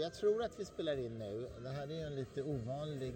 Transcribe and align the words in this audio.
jag 0.00 0.14
tror 0.14 0.42
att 0.42 0.52
vi 0.60 0.64
spelar 0.64 0.96
in 0.98 1.18
nu. 1.18 1.46
Det 1.62 1.68
här 1.68 1.82
är 1.82 1.94
ju 1.94 2.00
en 2.02 2.14
lite 2.16 2.42
ovanlig 2.42 3.12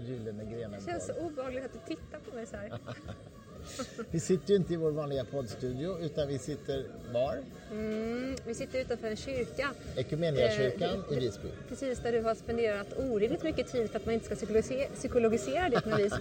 Gyllene 0.00 0.44
grenen 0.44 0.80
Det 0.84 0.92
känns 0.92 1.06
så 1.06 1.12
obehagligt 1.12 1.64
att 1.64 1.72
du 1.72 1.78
tittar 1.94 2.18
på 2.30 2.34
mig 2.36 2.46
så 2.46 2.56
här. 2.56 2.78
Vi 4.10 4.20
sitter 4.20 4.50
ju 4.50 4.56
inte 4.56 4.72
i 4.72 4.76
vår 4.76 4.90
vanliga 4.90 5.24
poddstudio 5.24 5.98
utan 6.00 6.28
vi 6.28 6.38
sitter 6.38 6.86
var? 7.12 7.38
Mm, 7.70 8.36
vi 8.46 8.54
sitter 8.54 8.80
utanför 8.80 9.08
en 9.08 9.16
kyrka. 9.16 9.70
Ekumeniakyrkan 9.96 11.04
Eh, 11.10 11.16
i 11.16 11.20
Visby. 11.20 11.48
Precis, 11.68 11.98
där 11.98 12.12
du 12.12 12.20
har 12.20 12.34
spenderat 12.34 12.86
orimligt 12.98 13.42
mycket 13.42 13.72
tid 13.72 13.90
för 13.90 13.96
att 13.98 14.04
man 14.06 14.14
inte 14.14 14.26
ska 14.26 14.34
psykologisera, 14.34 14.88
psykologisera 14.94 15.68
det 15.68 15.80
på 15.80 15.88
något 15.88 16.00
vis. 16.00 16.14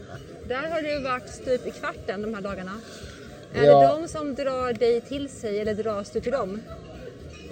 Där 0.47 0.69
har 0.69 0.81
du 0.81 1.03
varit 1.03 1.29
stup 1.29 1.67
i 1.67 1.71
kvarten 1.71 2.21
de 2.21 2.33
här 2.33 2.41
dagarna. 2.41 2.79
Är 3.53 3.65
Ja. 3.65 3.79
det 3.95 4.01
de 4.01 4.07
som 4.07 4.35
drar 4.35 4.73
dig 4.73 5.01
till 5.01 5.29
sig 5.29 5.59
eller 5.59 5.73
dras 5.73 6.11
du 6.11 6.21
till 6.21 6.31
dem? 6.31 6.61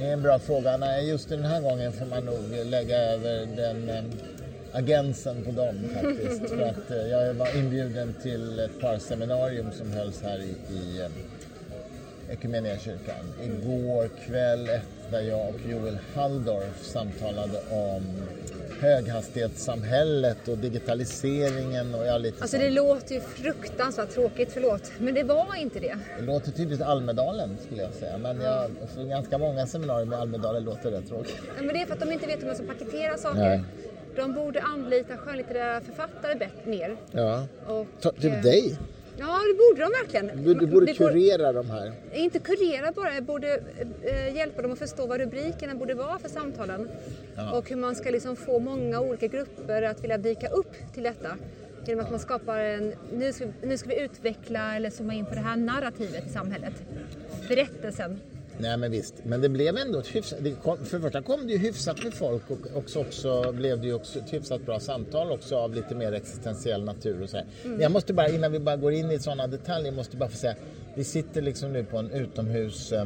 Det 0.01 0.07
är 0.07 0.13
en 0.13 0.21
bra 0.21 0.39
fråga. 0.39 0.77
Nej, 0.77 1.07
just 1.07 1.29
den 1.29 1.45
här 1.45 1.61
gången 1.61 1.93
får 1.93 2.05
man 2.05 2.25
nog 2.25 2.65
lägga 2.65 2.97
över 2.97 3.45
den 3.55 3.89
eh, 3.89 4.03
agensen 4.71 5.43
på 5.43 5.51
dem 5.51 5.75
faktiskt. 5.93 6.49
För 6.49 6.61
att 6.61 6.91
eh, 6.91 7.07
jag 7.07 7.33
var 7.33 7.57
inbjuden 7.57 8.15
till 8.21 8.59
ett 8.59 8.81
par 8.81 8.97
seminarium 8.97 9.71
som 9.71 9.91
hölls 9.91 10.21
här 10.21 10.39
i, 10.39 10.73
i 10.73 11.01
eh, 11.01 11.09
Igår 13.43 14.09
kväll 14.25 14.65
ett 14.65 15.11
där 15.11 15.21
jag 15.21 15.49
och 15.49 15.61
Joel 15.69 15.97
Halldorf 16.13 16.83
samtalade 16.83 17.59
om 17.69 18.03
höghastighetssamhället 18.81 20.47
och 20.47 20.57
digitaliseringen 20.57 21.95
och 21.95 22.05
ja, 22.05 22.17
lite 22.17 22.41
Alltså 22.41 22.57
sånt. 22.57 22.63
det 22.63 22.69
låter 22.69 23.15
ju 23.15 23.21
fruktansvärt 23.21 24.09
tråkigt, 24.09 24.49
förlåt. 24.53 24.91
Men 24.99 25.13
det 25.13 25.23
var 25.23 25.55
inte 25.55 25.79
det. 25.79 25.97
Det 26.19 26.25
låter 26.25 26.51
tydligt 26.51 26.81
Almedalen 26.81 27.57
skulle 27.65 27.81
jag 27.81 27.93
säga. 27.93 28.17
Men 28.17 28.41
jag, 28.41 28.69
för 28.95 29.03
ganska 29.03 29.37
många 29.37 29.67
seminarier 29.67 30.05
med 30.05 30.19
Almedalen 30.19 30.63
låter 30.63 30.91
rätt 30.91 31.07
tråkigt. 31.07 31.35
Ja, 31.57 31.63
Men 31.63 31.67
det 31.75 31.81
är 31.81 31.85
för 31.85 31.93
att 31.93 31.99
de 31.99 32.11
inte 32.11 32.27
vet 32.27 32.41
hur 32.41 32.47
man 32.47 32.55
ska 32.55 32.65
paketera 32.65 33.17
saker. 33.17 33.39
Nej. 33.39 33.61
De 34.15 34.33
borde 34.33 34.61
anlita 34.61 35.17
skönlitterära 35.17 35.81
författare 35.81 36.35
bättre, 36.35 36.69
mer. 36.71 36.97
Ja. 37.11 37.43
Och, 37.67 37.87
Ta, 38.01 38.09
eh, 38.09 38.15
typ 38.21 38.43
dig. 38.43 38.77
Ja, 39.21 39.39
det 39.47 39.53
borde 39.57 39.81
de 39.81 39.91
verkligen. 40.01 40.43
Du, 40.43 40.53
du 40.53 40.67
borde 40.67 40.85
Det 40.85 40.93
kurera 40.93 41.53
de 41.53 41.69
här. 41.69 41.93
Inte 42.13 42.39
kurera 42.39 42.91
bara, 42.91 43.13
jag 43.13 43.23
borde 43.23 43.61
eh, 44.01 44.35
hjälpa 44.35 44.61
dem 44.61 44.71
att 44.71 44.79
förstå 44.79 45.05
vad 45.07 45.19
rubrikerna 45.19 45.75
borde 45.75 45.93
vara 45.93 46.19
för 46.19 46.29
samtalen. 46.29 46.89
Och 47.53 47.69
hur 47.69 47.75
man 47.75 47.95
ska 47.95 48.09
liksom 48.09 48.35
få 48.35 48.59
många 48.59 48.99
olika 49.01 49.27
grupper 49.27 49.81
att 49.81 50.03
vilja 50.03 50.17
dyka 50.17 50.47
upp 50.47 50.73
till 50.93 51.03
detta. 51.03 51.37
Genom 51.85 52.05
att 52.05 52.11
man 52.11 52.19
skapar 52.19 52.59
en, 52.59 52.93
nu 53.13 53.33
ska, 53.33 53.45
nu 53.63 53.77
ska 53.77 53.89
vi 53.89 53.99
utveckla 54.01 54.75
eller 54.75 54.89
zooma 54.89 55.13
in 55.13 55.25
på 55.25 55.33
det 55.33 55.41
här 55.41 55.55
narrativet 55.55 56.27
i 56.27 56.29
samhället. 56.29 56.73
Berättelsen. 57.47 58.19
Nej 58.61 58.77
men 58.77 58.91
visst, 58.91 59.13
men 59.23 59.41
det 59.41 59.49
blev 59.49 59.77
ändå 59.77 59.99
ett 59.99 60.15
hyfsat, 60.15 60.39
det 60.41 60.51
kom, 60.51 60.77
för 60.77 60.97
det 60.97 61.03
första 61.03 61.21
kom 61.21 61.47
det 61.47 61.53
ju 61.53 61.59
hyfsat 61.59 62.03
med 62.03 62.13
folk 62.13 62.49
och 62.49 62.77
också, 62.77 62.99
också 62.99 63.51
blev 63.51 63.81
det 63.81 63.87
ju 63.87 63.93
också 63.93 64.19
ett 64.19 64.33
hyfsat 64.33 64.65
bra 64.65 64.79
samtal 64.79 65.31
också 65.31 65.55
av 65.57 65.73
lite 65.75 65.95
mer 65.95 66.11
existentiell 66.11 66.83
natur 66.83 67.23
och 67.23 67.29
så. 67.29 67.37
Mm. 67.63 67.81
Jag 67.81 67.91
måste 67.91 68.13
bara, 68.13 68.29
innan 68.29 68.51
vi 68.51 68.59
bara 68.59 68.75
går 68.75 68.93
in 68.93 69.11
i 69.11 69.19
sådana 69.19 69.47
detaljer, 69.47 69.91
måste 69.91 70.17
bara 70.17 70.29
få 70.29 70.37
säga, 70.37 70.55
vi 70.95 71.03
sitter 71.03 71.41
liksom 71.41 71.73
nu 71.73 71.83
på 71.83 71.97
en 71.97 72.11
utomhus 72.11 72.91
eh, 72.91 73.01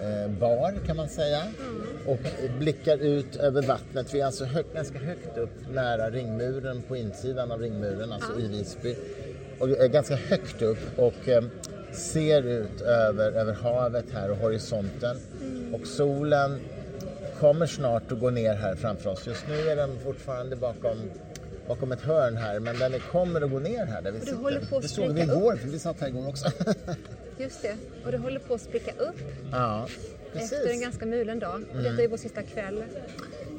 eh, 0.00 0.86
kan 0.86 0.96
man 0.96 1.08
säga 1.08 1.42
Mm. 1.42 1.82
och 2.06 2.18
blickar 2.58 2.98
ut 2.98 3.36
över 3.36 3.62
vattnet. 3.62 4.14
Vi 4.14 4.20
är 4.20 4.26
alltså 4.26 4.44
högt, 4.44 4.74
ganska 4.74 4.98
högt 4.98 5.38
upp 5.38 5.72
nära 5.74 6.10
ringmuren, 6.10 6.82
på 6.82 6.96
insidan 6.96 7.52
av 7.52 7.60
ringmuren, 7.60 8.12
alltså 8.12 8.40
i 8.40 8.48
Visby. 8.48 8.96
Och 9.58 9.68
är 9.68 9.88
ganska 9.88 10.16
högt 10.16 10.62
upp 10.62 10.98
och 10.98 11.28
eh, 11.28 11.42
ser 11.92 12.42
ut 12.42 12.80
över, 12.80 13.32
över 13.32 13.52
havet 13.52 14.04
här 14.12 14.30
och 14.30 14.36
horisonten. 14.36 15.16
Och 15.72 15.86
solen 15.86 16.60
kommer 17.40 17.66
snart 17.66 18.12
att 18.12 18.20
gå 18.20 18.30
ner 18.30 18.54
här 18.54 18.74
framför 18.74 19.10
oss. 19.10 19.26
Just 19.26 19.48
nu 19.48 19.68
är 19.68 19.76
den 19.76 19.98
fortfarande 20.04 20.56
bakom, 20.56 21.10
bakom 21.68 21.92
ett 21.92 22.00
hörn 22.00 22.36
här 22.36 22.60
men 22.60 22.78
den 22.78 23.00
kommer 23.12 23.40
att 23.40 23.50
gå 23.50 23.58
ner 23.58 23.86
här 23.86 24.02
där 24.02 24.12
vi 24.12 24.20
sitter. 24.20 24.34
håller 24.34 24.60
på 24.60 24.76
att 24.76 24.82
det 24.82 24.88
såg 24.88 25.12
vi 25.12 25.22
igår 25.22 25.56
för 25.56 25.68
vi 25.68 25.78
satt 25.78 26.00
här 26.00 26.08
igår 26.08 26.28
också. 26.28 26.48
Just 27.38 27.62
det. 27.62 27.76
Och 28.04 28.12
det 28.12 28.18
håller 28.18 28.40
på 28.40 28.54
att 28.54 28.60
spricka 28.60 28.90
upp 28.90 29.20
ja, 29.52 29.86
efter 30.34 30.56
en 30.56 30.62
precis. 30.62 30.82
ganska 30.82 31.06
mulen 31.06 31.38
dag. 31.38 31.64
Och 31.74 31.82
detta 31.82 32.02
är 32.02 32.08
vår 32.08 32.16
sista 32.16 32.42
kväll. 32.42 32.84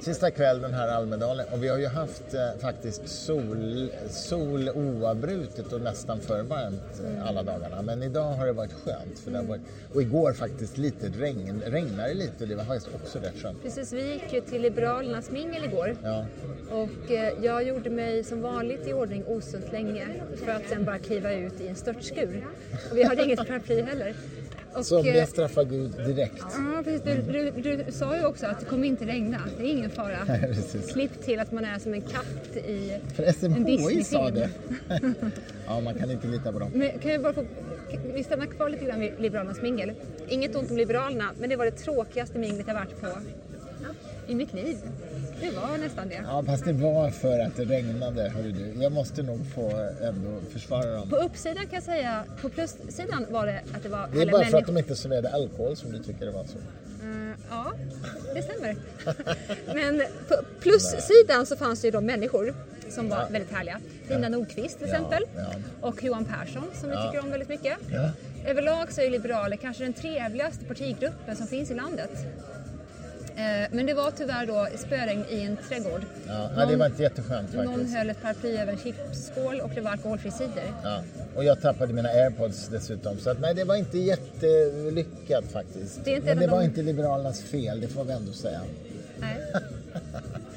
Sista 0.03 0.31
kväll 0.31 0.61
den 0.61 0.73
här 0.73 0.87
Almedalen 0.87 1.45
och 1.51 1.63
vi 1.63 1.67
har 1.67 1.77
ju 1.77 1.87
haft 1.87 2.33
eh, 2.33 2.61
faktiskt 2.61 3.07
sol, 3.07 3.91
sol 4.09 4.69
oavbrutet 4.69 5.73
och 5.73 5.81
nästan 5.81 6.19
för 6.19 6.43
varmt 6.43 7.01
eh, 7.05 7.27
alla 7.27 7.43
dagarna. 7.43 7.81
Men 7.81 8.03
idag 8.03 8.33
har 8.33 8.45
det 8.45 8.53
varit 8.53 8.73
skönt. 8.73 9.19
För 9.23 9.31
det 9.31 9.37
har 9.37 9.45
varit, 9.45 9.61
och 9.93 10.01
igår 10.01 10.33
faktiskt 10.33 10.77
lite 10.77 11.07
regn, 11.07 11.61
regnade 11.65 12.13
lite 12.13 12.43
och 12.43 12.47
det 12.47 12.55
var 12.55 12.63
faktiskt 12.63 12.95
också 12.95 13.19
rätt 13.19 13.41
skönt. 13.41 13.63
Precis, 13.63 13.93
vi 13.93 14.13
gick 14.13 14.33
ju 14.33 14.41
till 14.41 14.61
Liberalernas 14.61 15.31
mingel 15.31 15.63
igår. 15.65 15.95
Ja. 16.03 16.25
Och 16.71 17.11
eh, 17.11 17.33
jag 17.41 17.63
gjorde 17.63 17.89
mig 17.89 18.23
som 18.23 18.41
vanligt 18.41 18.87
i 18.87 18.93
ordning 18.93 19.23
osunt 19.27 19.71
länge 19.71 20.07
för 20.35 20.51
att 20.51 20.69
sen 20.69 20.85
bara 20.85 20.99
kliva 20.99 21.33
ut 21.33 21.61
i 21.61 21.67
en 21.67 21.75
störtskur. 21.75 22.47
Och 22.91 22.97
vi 22.97 23.03
hade 23.03 23.23
inget 23.23 23.47
paraply 23.47 23.81
heller. 23.81 24.15
Och, 24.75 24.85
Somliga 24.85 25.21
eh, 25.21 25.27
straffar 25.27 25.63
Gud 25.63 25.91
direkt. 25.91 26.37
Ja, 26.37 26.83
precis. 26.83 27.01
Du, 27.03 27.51
du, 27.51 27.75
du 27.75 27.91
sa 27.91 28.17
ju 28.17 28.25
också 28.25 28.45
att 28.45 28.59
det 28.59 28.65
kommer 28.65 28.87
inte 28.87 29.05
regna. 29.05 29.41
Det 29.57 29.63
är 29.63 29.67
ingen 29.67 29.89
fara. 29.89 30.17
Nej. 30.27 30.55
Klipp 30.93 31.21
till 31.21 31.39
att 31.39 31.51
man 31.51 31.65
är 31.65 31.79
som 31.79 31.93
en 31.93 32.01
katt 32.01 32.55
i 32.55 32.99
För 33.15 33.23
en 33.23 33.33
SMHI 33.33 34.03
sa 34.03 34.29
det. 34.29 34.49
ja, 35.67 35.79
man 35.79 35.93
kan 35.93 36.11
inte 36.11 36.27
lita 36.27 36.51
på 36.51 36.59
dem. 36.59 36.71
Men 36.73 36.99
kan 36.99 37.11
jag 37.11 37.21
bara 37.21 37.33
få, 37.33 37.45
vi 38.13 38.23
stannar 38.23 38.45
kvar 38.45 38.69
lite 38.69 38.85
grann 38.85 38.99
vid 38.99 39.13
Liberalernas 39.19 39.61
mingel. 39.61 39.91
Inget 40.27 40.55
ont 40.55 40.71
om 40.71 40.77
Liberalerna, 40.77 41.31
men 41.39 41.49
det 41.49 41.55
var 41.55 41.65
det 41.65 41.71
tråkigaste 41.71 42.39
minglet 42.39 42.67
jag 42.67 42.73
varit 42.73 43.01
på 43.01 43.07
i 44.27 44.35
mitt 44.35 44.53
liv. 44.53 44.77
Det 45.41 45.51
var 45.51 45.77
nästan 45.77 46.09
det. 46.09 46.21
Ja, 46.27 46.43
fast 46.45 46.65
det 46.65 46.73
var 46.73 47.09
för 47.09 47.39
att 47.39 47.55
det 47.55 47.65
regnade, 47.65 48.29
hörru 48.29 48.51
du. 48.51 48.83
Jag 48.83 48.91
måste 48.91 49.23
nog 49.23 49.39
få 49.55 49.89
ändå 50.01 50.39
försvara 50.51 50.91
dem. 50.95 51.09
På 51.09 51.15
uppsidan 51.15 51.63
kan 51.63 51.73
jag 51.73 51.83
säga, 51.83 52.23
på 52.41 52.49
plussidan 52.49 53.25
var 53.29 53.45
det 53.45 53.61
att 53.75 53.83
det 53.83 53.89
var 53.89 54.09
Det 54.13 54.21
är 54.21 54.31
bara 54.31 54.45
för 54.45 54.57
att 54.57 54.65
de 54.65 54.77
inte 54.77 54.95
serverade 54.95 55.29
alkohol 55.29 55.75
som 55.75 55.91
du 55.91 55.99
tycker 55.99 56.25
det 56.25 56.31
var 56.31 56.43
så. 56.43 56.57
Eh, 56.57 57.35
ja, 57.49 57.71
det 58.33 58.41
stämmer. 58.43 58.75
Men 59.73 60.03
på 60.27 60.35
plussidan 60.61 61.45
så 61.45 61.55
fanns 61.55 61.81
det 61.81 61.87
ju 61.87 61.91
de 61.91 62.05
människor 62.05 62.53
som 62.89 63.09
var 63.09 63.29
väldigt 63.29 63.51
härliga. 63.51 63.79
Lina 64.09 64.29
Nordqvist 64.29 64.77
till 64.77 64.87
exempel. 64.87 65.23
ja. 65.35 65.53
Och 65.81 66.03
Johan 66.03 66.25
Persson 66.25 66.63
som 66.73 66.89
vi 66.89 66.95
tycker 66.95 67.19
om 67.23 67.29
väldigt 67.29 67.49
mycket. 67.49 67.77
Överlag 68.45 68.91
så 68.91 69.01
är 69.01 69.09
Liberaler 69.09 69.57
kanske 69.57 69.83
den 69.83 69.93
trevligaste 69.93 70.65
partigruppen 70.65 71.35
som 71.35 71.47
finns 71.47 71.71
i 71.71 71.73
landet. 71.73 72.09
Eh, 73.35 73.67
Men 73.71 73.85
det 73.85 73.93
var 73.93 74.11
tyvärr 74.11 74.45
då 74.45 74.67
spöregn 74.77 75.25
i 75.29 75.41
en 75.41 75.57
trädgård. 75.69 76.01
Ja, 76.27 76.49
ja, 76.57 76.65
det 76.65 76.75
var 76.75 76.85
inte 76.85 77.03
jätteskönt 77.03 77.53
Någon 77.53 77.65
faktiskt. 77.67 77.95
höll 77.95 78.09
ett 78.09 78.21
paraply 78.21 78.57
över 78.57 78.71
en 78.73 78.77
chipsskål 78.79 79.61
och 79.61 79.69
det 79.75 79.81
var 79.81 79.91
alkoholfri 79.91 80.31
cider. 80.31 80.73
Ja. 80.83 81.03
Och 81.35 81.43
jag 81.43 81.61
tappade 81.61 81.93
mina 81.93 82.09
airpods 82.09 82.67
dessutom. 82.67 83.17
Så 83.17 83.29
att, 83.29 83.39
nej, 83.39 83.53
det 83.55 83.63
var 83.63 83.75
inte 83.75 83.97
jättelyckat 83.97 85.45
faktiskt. 85.51 85.99
Det 86.05 86.19
Men 86.19 86.29
en 86.29 86.37
det 86.37 86.47
var 86.47 86.59
de- 86.59 86.65
inte 86.65 86.81
Liberalernas 86.81 87.41
fel, 87.41 87.81
det 87.81 87.87
får 87.87 88.03
vi 88.03 88.13
ändå 88.13 88.31
säga. 88.31 88.61
Nej. 89.19 89.37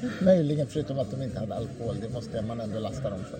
Möjligen 0.21 0.67
förutom 0.67 0.99
att 0.99 1.11
de 1.11 1.21
inte 1.21 1.39
hade 1.39 1.55
alkohol, 1.55 1.95
det 2.01 2.09
måste 2.09 2.41
man 2.41 2.59
ändå 2.61 2.79
lasta 2.79 3.09
dem 3.09 3.19
för. 3.31 3.39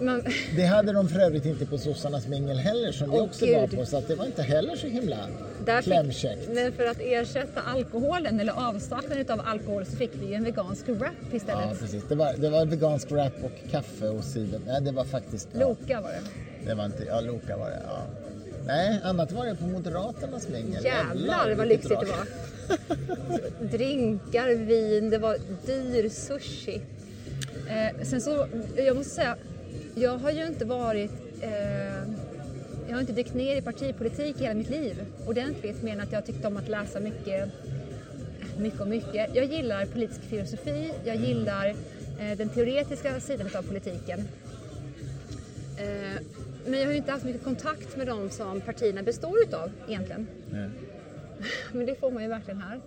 Men, 0.00 0.22
Det 0.56 0.64
hade 0.64 0.92
de 0.92 1.08
för 1.08 1.20
övrigt 1.20 1.46
inte 1.46 1.66
på 1.66 1.78
sossarnas 1.78 2.26
mingel 2.28 2.56
heller 2.58 2.92
som 2.92 3.10
vi 3.10 3.16
Åh, 3.16 3.24
också 3.24 3.46
var 3.46 3.66
Gud. 3.66 3.78
på. 3.78 3.86
Så 3.86 3.96
att 3.96 4.08
det 4.08 4.14
var 4.14 4.26
inte 4.26 4.42
heller 4.42 4.76
så 4.76 4.86
himla 4.86 5.16
där 5.64 5.82
klämkäckt. 5.82 6.48
men 6.54 6.72
för 6.72 6.84
att 6.86 7.00
ersätta 7.00 7.60
alkoholen 7.60 8.40
eller 8.40 8.52
avsaknaden 8.68 9.30
av 9.40 9.46
alkohol 9.46 9.86
så 9.86 9.96
fick 9.96 10.10
vi 10.14 10.34
en 10.34 10.44
vegansk 10.44 10.88
wrap 10.88 11.12
istället. 11.32 11.64
Ja, 11.70 11.76
precis. 11.80 12.04
Det 12.08 12.14
var, 12.14 12.32
det 12.38 12.50
var 12.50 12.66
vegansk 12.66 13.10
wrap 13.10 13.32
och 13.44 13.70
kaffe 13.70 14.08
och 14.08 14.24
cider. 14.24 14.60
Nej, 14.66 14.80
det 14.82 14.92
var 14.92 15.04
faktiskt... 15.04 15.48
Ja, 15.52 15.60
Loka 15.60 16.00
var 16.00 16.10
det. 16.10 16.20
det 16.68 16.74
var 16.74 16.84
inte... 16.84 17.04
Ja, 17.04 17.20
Loka 17.20 17.56
var 17.56 17.70
det. 17.70 17.82
Ja. 17.86 18.02
Nej, 18.66 19.00
annat 19.04 19.32
var 19.32 19.46
det 19.46 19.54
på 19.54 19.64
Moderaternas 19.64 20.48
mingel. 20.48 20.84
Jävlar 20.84 21.54
vad 21.54 21.68
lyxigt 21.68 22.00
det 22.00 22.06
var. 22.06 22.26
Drinkar, 23.70 24.54
vin, 24.54 25.10
det 25.10 25.18
var 25.18 25.36
dyr 25.66 26.08
sushi. 26.08 26.80
Eh, 27.68 28.04
sen 28.04 28.20
så, 28.20 28.46
jag 28.76 28.96
måste 28.96 29.14
säga, 29.14 29.36
jag 29.94 30.18
har 30.18 30.30
ju 30.30 30.46
inte 30.46 30.64
varit, 30.64 31.12
eh, 31.40 31.98
jag 32.86 32.92
har 32.92 33.00
inte 33.00 33.12
dykt 33.12 33.34
ner 33.34 33.56
i 33.56 33.62
partipolitik 33.62 34.36
hela 34.40 34.54
mitt 34.54 34.70
liv 34.70 35.04
ordentligt 35.26 35.82
mer 35.82 35.92
än 35.92 36.00
att 36.00 36.12
jag 36.12 36.26
tyckte 36.26 36.46
om 36.46 36.56
att 36.56 36.68
läsa 36.68 37.00
mycket, 37.00 37.48
mycket 38.58 38.80
och 38.80 38.88
mycket. 38.88 39.34
Jag 39.34 39.44
gillar 39.44 39.86
politisk 39.86 40.20
filosofi, 40.20 40.92
jag 41.04 41.16
gillar 41.16 41.68
eh, 42.20 42.36
den 42.36 42.48
teoretiska 42.48 43.20
sidan 43.20 43.46
av 43.54 43.62
politiken. 43.62 44.20
Eh, 45.78 46.22
men 46.66 46.78
jag 46.78 46.86
har 46.86 46.92
ju 46.92 46.98
inte 46.98 47.12
haft 47.12 47.24
mycket 47.24 47.44
kontakt 47.44 47.96
med 47.96 48.06
de 48.06 48.30
som 48.30 48.60
partierna 48.60 49.02
består 49.02 49.42
utav 49.42 49.70
egentligen. 49.88 50.26
Nej. 50.50 50.70
Men 51.72 51.86
det 51.86 51.94
får 52.00 52.10
man 52.10 52.22
ju 52.22 52.28
verkligen 52.28 52.60
här. 52.60 52.80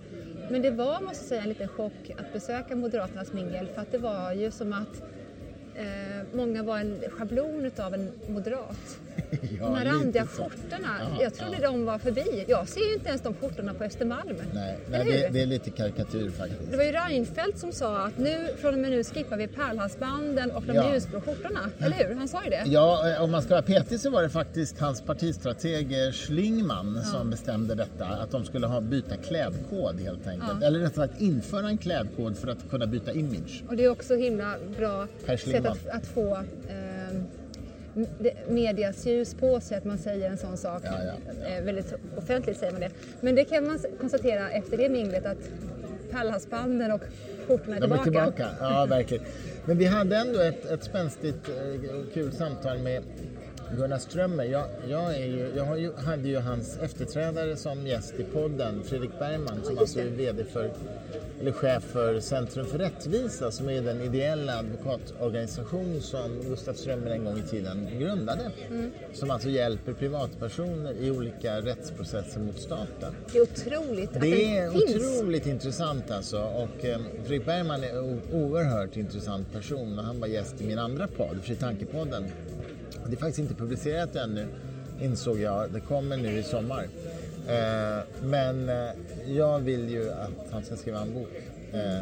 Men 0.51 0.61
det 0.61 0.71
var, 0.71 1.01
måste 1.01 1.23
jag 1.23 1.29
säga, 1.29 1.41
en 1.41 1.49
liten 1.49 1.67
chock 1.67 2.11
att 2.17 2.33
besöka 2.33 2.75
Moderaternas 2.75 3.33
mingel 3.33 3.67
för 3.67 3.81
att 3.81 3.91
det 3.91 3.97
var 3.97 4.33
ju 4.33 4.51
som 4.51 4.73
att 4.73 5.03
Eh, 5.77 6.23
många 6.33 6.63
var 6.63 6.79
en 6.79 7.03
schablon 7.09 7.65
utav 7.65 7.93
en 7.93 8.11
moderat. 8.27 8.99
Ja, 9.59 9.65
de 9.65 9.75
här 9.75 9.85
randiga 9.85 10.25
skjortorna. 10.25 10.87
Ja, 10.99 11.23
jag 11.23 11.33
trodde 11.33 11.57
ja. 11.61 11.67
de 11.71 11.85
var 11.85 11.99
förbi. 11.99 12.45
Jag 12.47 12.67
ser 12.67 12.87
ju 12.87 12.93
inte 12.93 13.09
ens 13.09 13.21
de 13.21 13.33
skjortorna 13.33 13.73
på 13.73 13.83
Östermalm. 13.83 14.35
Nej, 14.53 14.77
nej 14.91 15.05
det, 15.05 15.29
det 15.33 15.41
är 15.41 15.45
lite 15.45 15.69
karikatyr 15.69 16.29
faktiskt. 16.29 16.71
Det 16.71 16.77
var 16.77 16.83
ju 16.83 16.91
Reinfeldt 16.91 17.59
som 17.59 17.71
sa 17.71 17.97
att 17.97 18.17
nu, 18.17 18.47
från 18.61 18.73
och 18.73 18.79
med 18.79 18.91
nu 18.91 19.03
skippar 19.03 19.37
vi 19.37 19.47
pärlhalsbanden 19.47 20.51
och 20.51 20.63
de 20.63 20.75
Ja. 20.75 20.93
ljusblå 20.93 21.21
skjortorna. 21.21 21.69
Eller 21.79 21.95
hur? 22.07 22.15
Han 22.15 22.27
sa 22.27 22.43
ju 22.43 22.49
det. 22.49 22.63
Ja, 22.65 23.09
eh, 23.09 23.23
om 23.23 23.31
man 23.31 23.41
ska 23.41 23.53
vara 23.53 23.61
petig 23.61 23.99
så 23.99 24.09
var 24.09 24.23
det 24.23 24.29
faktiskt 24.29 24.79
hans 24.79 25.01
partistrateg 25.01 26.13
Schlingmann 26.13 27.03
som 27.03 27.29
bestämde 27.29 27.75
detta. 27.75 28.05
Att 28.05 28.31
de 28.31 28.45
skulle 28.45 28.67
ha, 28.67 28.81
byta 28.81 29.17
klädkod 29.17 29.99
helt 29.99 30.27
enkelt. 30.27 30.63
Eller 30.63 30.79
rättare 30.79 31.07
sagt 31.07 31.21
införa 31.21 31.67
en 31.67 31.77
klädkod 31.77 32.37
för 32.37 32.47
att 32.47 32.69
kunna 32.69 32.87
byta 32.87 33.11
image. 33.11 33.63
Och 33.69 33.75
det 33.75 33.83
är 33.83 33.89
också 33.89 34.15
himla 34.15 34.55
bra 34.77 35.07
sätt 35.25 35.65
att, 35.65 35.87
att 35.87 36.05
få 36.07 36.35
eh, 36.35 36.86
medias 38.47 39.05
ljus 39.05 39.33
på 39.33 39.59
sig 39.59 39.77
att 39.77 39.85
man 39.85 39.97
säger 39.97 40.29
en 40.29 40.37
sån 40.37 40.57
sak. 40.57 40.81
Ja, 40.85 40.91
ja, 41.03 41.47
Eh, 41.47 41.63
väldigt 41.63 41.93
offentligt 42.17 42.57
säger 42.57 42.71
man 42.71 42.81
det. 42.81 42.89
Men 43.21 43.35
det 43.35 43.45
kan 43.45 43.67
man 43.67 43.79
konstatera 43.99 44.49
efter 44.49 44.77
det 44.77 44.89
minglet 44.89 45.25
att 45.25 45.37
pärlhalsbanden 46.11 46.91
och 46.91 47.01
skjortorna 47.47 47.75
är 47.75 47.81
tillbaka. 47.81 48.03
tillbaka, 48.03 48.47
ja 48.59 48.85
verkligen. 48.85 49.23
Men 49.65 49.77
vi 49.77 49.85
hade 49.85 50.17
ändå 50.17 50.39
ett, 50.39 50.65
ett 50.65 50.83
spänstigt 50.83 51.49
eh, 51.49 51.95
och 51.95 52.13
kul 52.13 52.31
samtal 52.31 52.77
med 52.79 53.03
Gunnar 53.75 53.97
Strömmer. 53.97 54.43
Jag, 54.43 54.65
jag, 54.89 55.15
är 55.15 55.25
ju, 55.25 55.51
jag 55.55 55.65
har 55.65 55.77
ju, 55.77 55.93
hade 55.93 56.27
ju 56.27 56.37
hans 56.37 56.77
efterträdare 56.77 57.55
som 57.55 57.87
gäst 57.87 58.13
i 58.19 58.23
podden, 58.23 58.83
Fredrik 58.83 59.19
Bergman, 59.19 59.61
som 59.63 59.77
alltså 59.77 59.99
är. 59.99 60.05
VD 60.05 60.43
för, 60.43 60.71
eller 61.41 61.51
chef 61.51 61.83
för 61.83 62.19
Centrum 62.19 62.65
för 62.65 62.77
rättvisa, 62.77 63.51
som 63.51 63.69
är 63.69 63.81
den 63.81 64.01
ideella 64.01 64.59
advokatorganisation 64.59 66.01
som 66.01 66.41
Gustaf 66.49 66.77
Strömmer 66.77 67.11
en 67.11 67.25
gång 67.25 67.39
i 67.39 67.49
tiden 67.49 67.87
grundade. 67.99 68.51
Mm. 68.69 68.91
Som 69.13 69.31
alltså 69.31 69.49
hjälper 69.49 69.93
privatpersoner 69.93 70.93
i 70.93 71.11
olika 71.11 71.61
rättsprocesser 71.61 72.39
mot 72.39 72.59
staten. 72.59 73.15
Det 73.31 73.37
är 73.37 73.41
otroligt 73.41 74.15
att 74.15 74.21
Det 74.21 74.57
är 74.57 74.71
finns. 74.71 74.95
otroligt 74.95 75.45
intressant 75.45 76.11
alltså. 76.11 76.37
Och 76.41 76.85
eh, 76.85 76.99
Fredrik 77.25 77.45
Bergman 77.45 77.83
är 77.83 77.89
en 77.89 78.21
oerhört 78.33 78.97
intressant 78.97 79.51
person. 79.53 79.99
Och 79.99 80.05
Han 80.05 80.19
var 80.19 80.27
gäst 80.27 80.61
i 80.61 80.67
min 80.67 80.79
andra 80.79 81.07
podd, 81.07 81.37
Fri 81.43 81.55
Tankepodden. 81.55 82.25
Det 83.07 83.13
är 83.13 83.17
faktiskt 83.17 83.39
inte 83.39 83.53
publicerat 83.53 84.15
ännu, 84.15 84.47
insåg 85.01 85.39
jag. 85.39 85.71
Det 85.71 85.79
kommer 85.79 86.17
nu 86.17 86.37
i 86.39 86.43
sommar. 86.43 86.87
Eh, 87.47 88.03
men 88.23 88.69
eh, 88.69 88.89
jag 89.27 89.59
vill 89.59 89.89
ju 89.89 90.11
att 90.11 90.51
han 90.51 90.63
ska 90.63 90.75
skriva 90.75 91.01
en 91.01 91.13
bok 91.13 91.31
eh, 91.73 91.99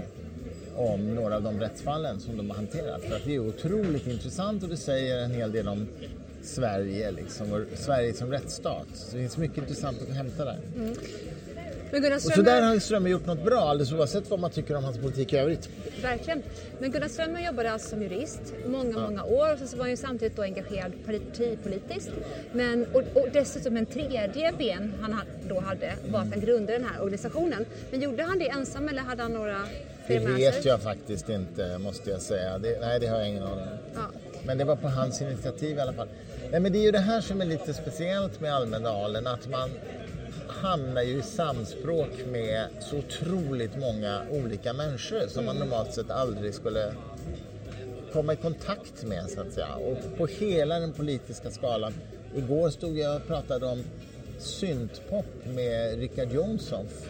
om 0.75 1.15
några 1.15 1.35
av 1.35 1.43
de 1.43 1.59
rättsfallen 1.59 2.19
som 2.19 2.37
de 2.37 2.49
har 2.49 2.57
hanterat. 2.57 3.01
För 3.01 3.15
att 3.15 3.25
det 3.25 3.35
är 3.35 3.39
otroligt 3.39 4.07
intressant 4.07 4.63
och 4.63 4.69
det 4.69 4.77
säger 4.77 5.23
en 5.23 5.31
hel 5.31 5.51
del 5.51 5.67
om 5.67 5.87
Sverige, 6.43 7.11
liksom, 7.11 7.51
och 7.51 7.61
Sverige 7.75 8.13
som 8.13 8.31
rättsstat. 8.31 8.87
Så 8.93 9.15
det 9.15 9.21
finns 9.21 9.37
mycket 9.37 9.57
intressant 9.57 10.01
att 10.01 10.15
hämta 10.15 10.45
där. 10.45 10.59
Mm. 10.75 10.95
Men 11.91 12.01
Gunnar 12.01 12.15
Och 12.15 12.21
så 12.21 12.29
Strömmer, 12.29 12.51
där 12.51 12.61
har 12.61 12.79
Strömmer 12.79 13.09
gjort 13.09 13.25
något 13.25 13.43
bra, 13.43 13.59
alldeles 13.59 13.91
oavsett 13.91 14.29
vad 14.29 14.39
man 14.39 14.51
tycker 14.51 14.75
om 14.75 14.83
hans 14.83 14.97
politik 14.97 15.33
i 15.33 15.37
övrigt. 15.37 15.69
verkligen. 16.01 16.43
Men 16.79 16.91
Gunnar 16.91 17.07
Strömmer 17.07 17.45
jobbade 17.45 17.71
alltså 17.71 17.89
som 17.89 18.01
jurist 18.01 18.41
många, 18.67 18.99
många 18.99 19.23
år 19.23 19.53
och 19.63 19.69
så 19.69 19.77
var 19.77 19.83
han 19.83 19.89
ju 19.91 19.97
samtidigt 19.97 20.35
då 20.35 20.41
engagerad 20.41 20.91
partipolitiskt. 21.05 22.11
Men, 22.51 22.85
och, 22.93 23.01
och 23.13 23.27
dessutom 23.33 23.77
en 23.77 23.85
tredje 23.85 24.51
ben 24.57 24.93
han 25.01 25.13
ha- 25.13 25.23
då 25.49 25.59
hade 25.59 25.93
var 26.09 26.19
att 26.19 26.29
han 26.29 26.39
grundade 26.41 26.77
den 26.77 26.87
här 26.87 27.01
organisationen. 27.01 27.65
Men 27.91 28.01
gjorde 28.01 28.23
han 28.23 28.39
det 28.39 28.49
ensam 28.49 28.89
eller 28.89 29.01
hade 29.01 29.23
han 29.23 29.31
några 29.33 29.57
Det 30.07 30.19
vet 30.19 30.65
jag 30.65 30.81
faktiskt 30.81 31.29
inte, 31.29 31.77
måste 31.77 32.09
jag 32.09 32.21
säga. 32.21 32.57
Det, 32.57 32.77
nej, 32.81 32.99
det 32.99 33.07
har 33.07 33.17
jag 33.17 33.29
ingen 33.29 33.43
aning 33.43 33.63
om. 33.63 33.77
Ja. 33.95 34.01
Men 34.45 34.57
det 34.57 34.63
var 34.63 34.75
på 34.75 34.87
hans 34.87 35.21
initiativ 35.21 35.77
i 35.77 35.79
alla 35.79 35.93
fall. 35.93 36.07
Nej, 36.51 36.59
men 36.59 36.71
det 36.71 36.77
är 36.77 36.83
ju 36.83 36.91
det 36.91 36.99
här 36.99 37.21
som 37.21 37.41
är 37.41 37.45
lite 37.45 37.73
speciellt 37.73 38.39
med 38.41 38.53
Almedalen, 38.55 39.27
att 39.27 39.49
man 39.49 39.69
hamnar 40.61 41.01
ju 41.01 41.19
i 41.19 41.21
samspråk 41.21 42.09
med 42.31 42.67
så 42.81 42.97
otroligt 42.97 43.77
många 43.77 44.21
olika 44.31 44.73
människor 44.73 45.27
som 45.27 45.45
man 45.45 45.55
normalt 45.55 45.93
sett 45.93 46.11
aldrig 46.11 46.53
skulle 46.53 46.93
komma 48.13 48.33
i 48.33 48.35
kontakt 48.35 49.03
med 49.03 49.29
så 49.29 49.41
att 49.41 49.53
säga. 49.53 49.75
Och 49.75 50.17
på 50.17 50.27
hela 50.27 50.79
den 50.79 50.93
politiska 50.93 51.51
skalan. 51.51 51.93
Igår 52.35 52.69
stod 52.69 52.97
jag 52.97 53.15
och 53.15 53.27
pratade 53.27 53.65
om 53.65 53.83
syntpop 54.39 55.25
med 55.45 55.99
Richard 55.99 56.31
Jomshof. 56.31 57.09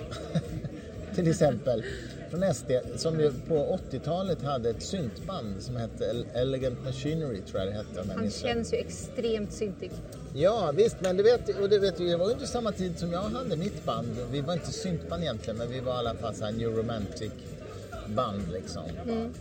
Till 1.15 1.27
exempel. 1.30 1.83
Från 2.30 2.53
SD, 2.53 2.71
som 2.95 3.19
ju 3.19 3.31
på 3.47 3.80
80-talet 3.92 4.42
hade 4.42 4.69
ett 4.69 4.83
syntband 4.83 5.62
som 5.62 5.75
hette 5.75 6.06
El- 6.06 6.25
Elegant 6.33 6.83
Machinery, 6.86 7.42
tror 7.42 7.59
jag 7.59 7.68
det 7.68 7.74
hette. 7.74 8.13
Han 8.15 8.31
känns 8.31 8.74
ju 8.74 8.77
extremt 8.77 9.53
syntig. 9.53 9.92
Ja, 10.38 10.72
visst, 10.76 10.98
men 11.00 11.18
du 11.18 11.24
vet, 11.24 11.62
och 11.62 11.70
du 11.70 11.80
vet, 11.80 11.98
det 11.98 12.16
var 12.16 12.32
inte 12.32 12.48
samma 12.48 12.72
tid 12.72 13.00
som 13.00 13.12
jag 13.12 13.22
hade 13.22 13.56
mitt 13.56 13.86
band. 13.86 14.18
Vi 14.32 14.42
var 14.42 14.54
inte 14.54 14.72
syntband 14.72 15.24
egentligen, 15.24 15.58
men 15.58 15.70
vi 15.70 15.80
var 15.80 15.94
i 15.94 15.98
alla 15.98 16.14
fall 16.14 16.36
så 16.36 16.46
här 16.46 16.52
new 16.52 16.70
romantic 16.78 17.32
band 18.08 18.42
liksom. 18.54 18.84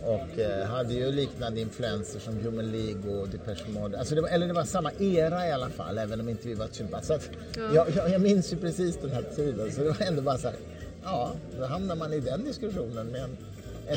Och 0.03 0.39
eh, 0.39 0.65
hade 0.67 0.93
ju 0.93 1.11
liknande 1.11 1.61
influenser 1.61 2.19
som 2.19 2.33
Human 2.37 2.71
League 2.71 3.21
och 3.21 3.29
Depeche 3.29 3.69
Mode. 3.69 3.99
Alltså 3.99 4.15
det 4.15 4.21
var, 4.21 4.29
eller 4.29 4.47
det 4.47 4.53
var 4.53 4.63
samma 4.63 4.91
era 4.99 5.47
i 5.47 5.51
alla 5.51 5.69
fall, 5.69 5.97
även 5.97 6.19
om 6.19 6.29
inte 6.29 6.47
vi 6.47 6.53
var 6.53 6.67
syntband. 6.71 7.05
Så 7.05 7.13
att, 7.13 7.29
jag, 7.73 7.87
jag, 7.95 8.09
jag 8.09 8.21
minns 8.21 8.53
ju 8.53 8.57
precis 8.57 8.97
den 9.01 9.11
här 9.11 9.23
tiden, 9.35 9.71
så 9.71 9.81
det 9.81 9.89
var 9.89 10.01
ändå 10.01 10.21
bara 10.21 10.37
så 10.37 10.47
här, 10.47 10.57
ja, 11.03 11.31
då 11.59 11.65
hamnar 11.65 11.95
man 11.95 12.13
i 12.13 12.19
den 12.19 12.43
diskussionen 12.43 13.07
med 13.07 13.23
en 13.23 13.37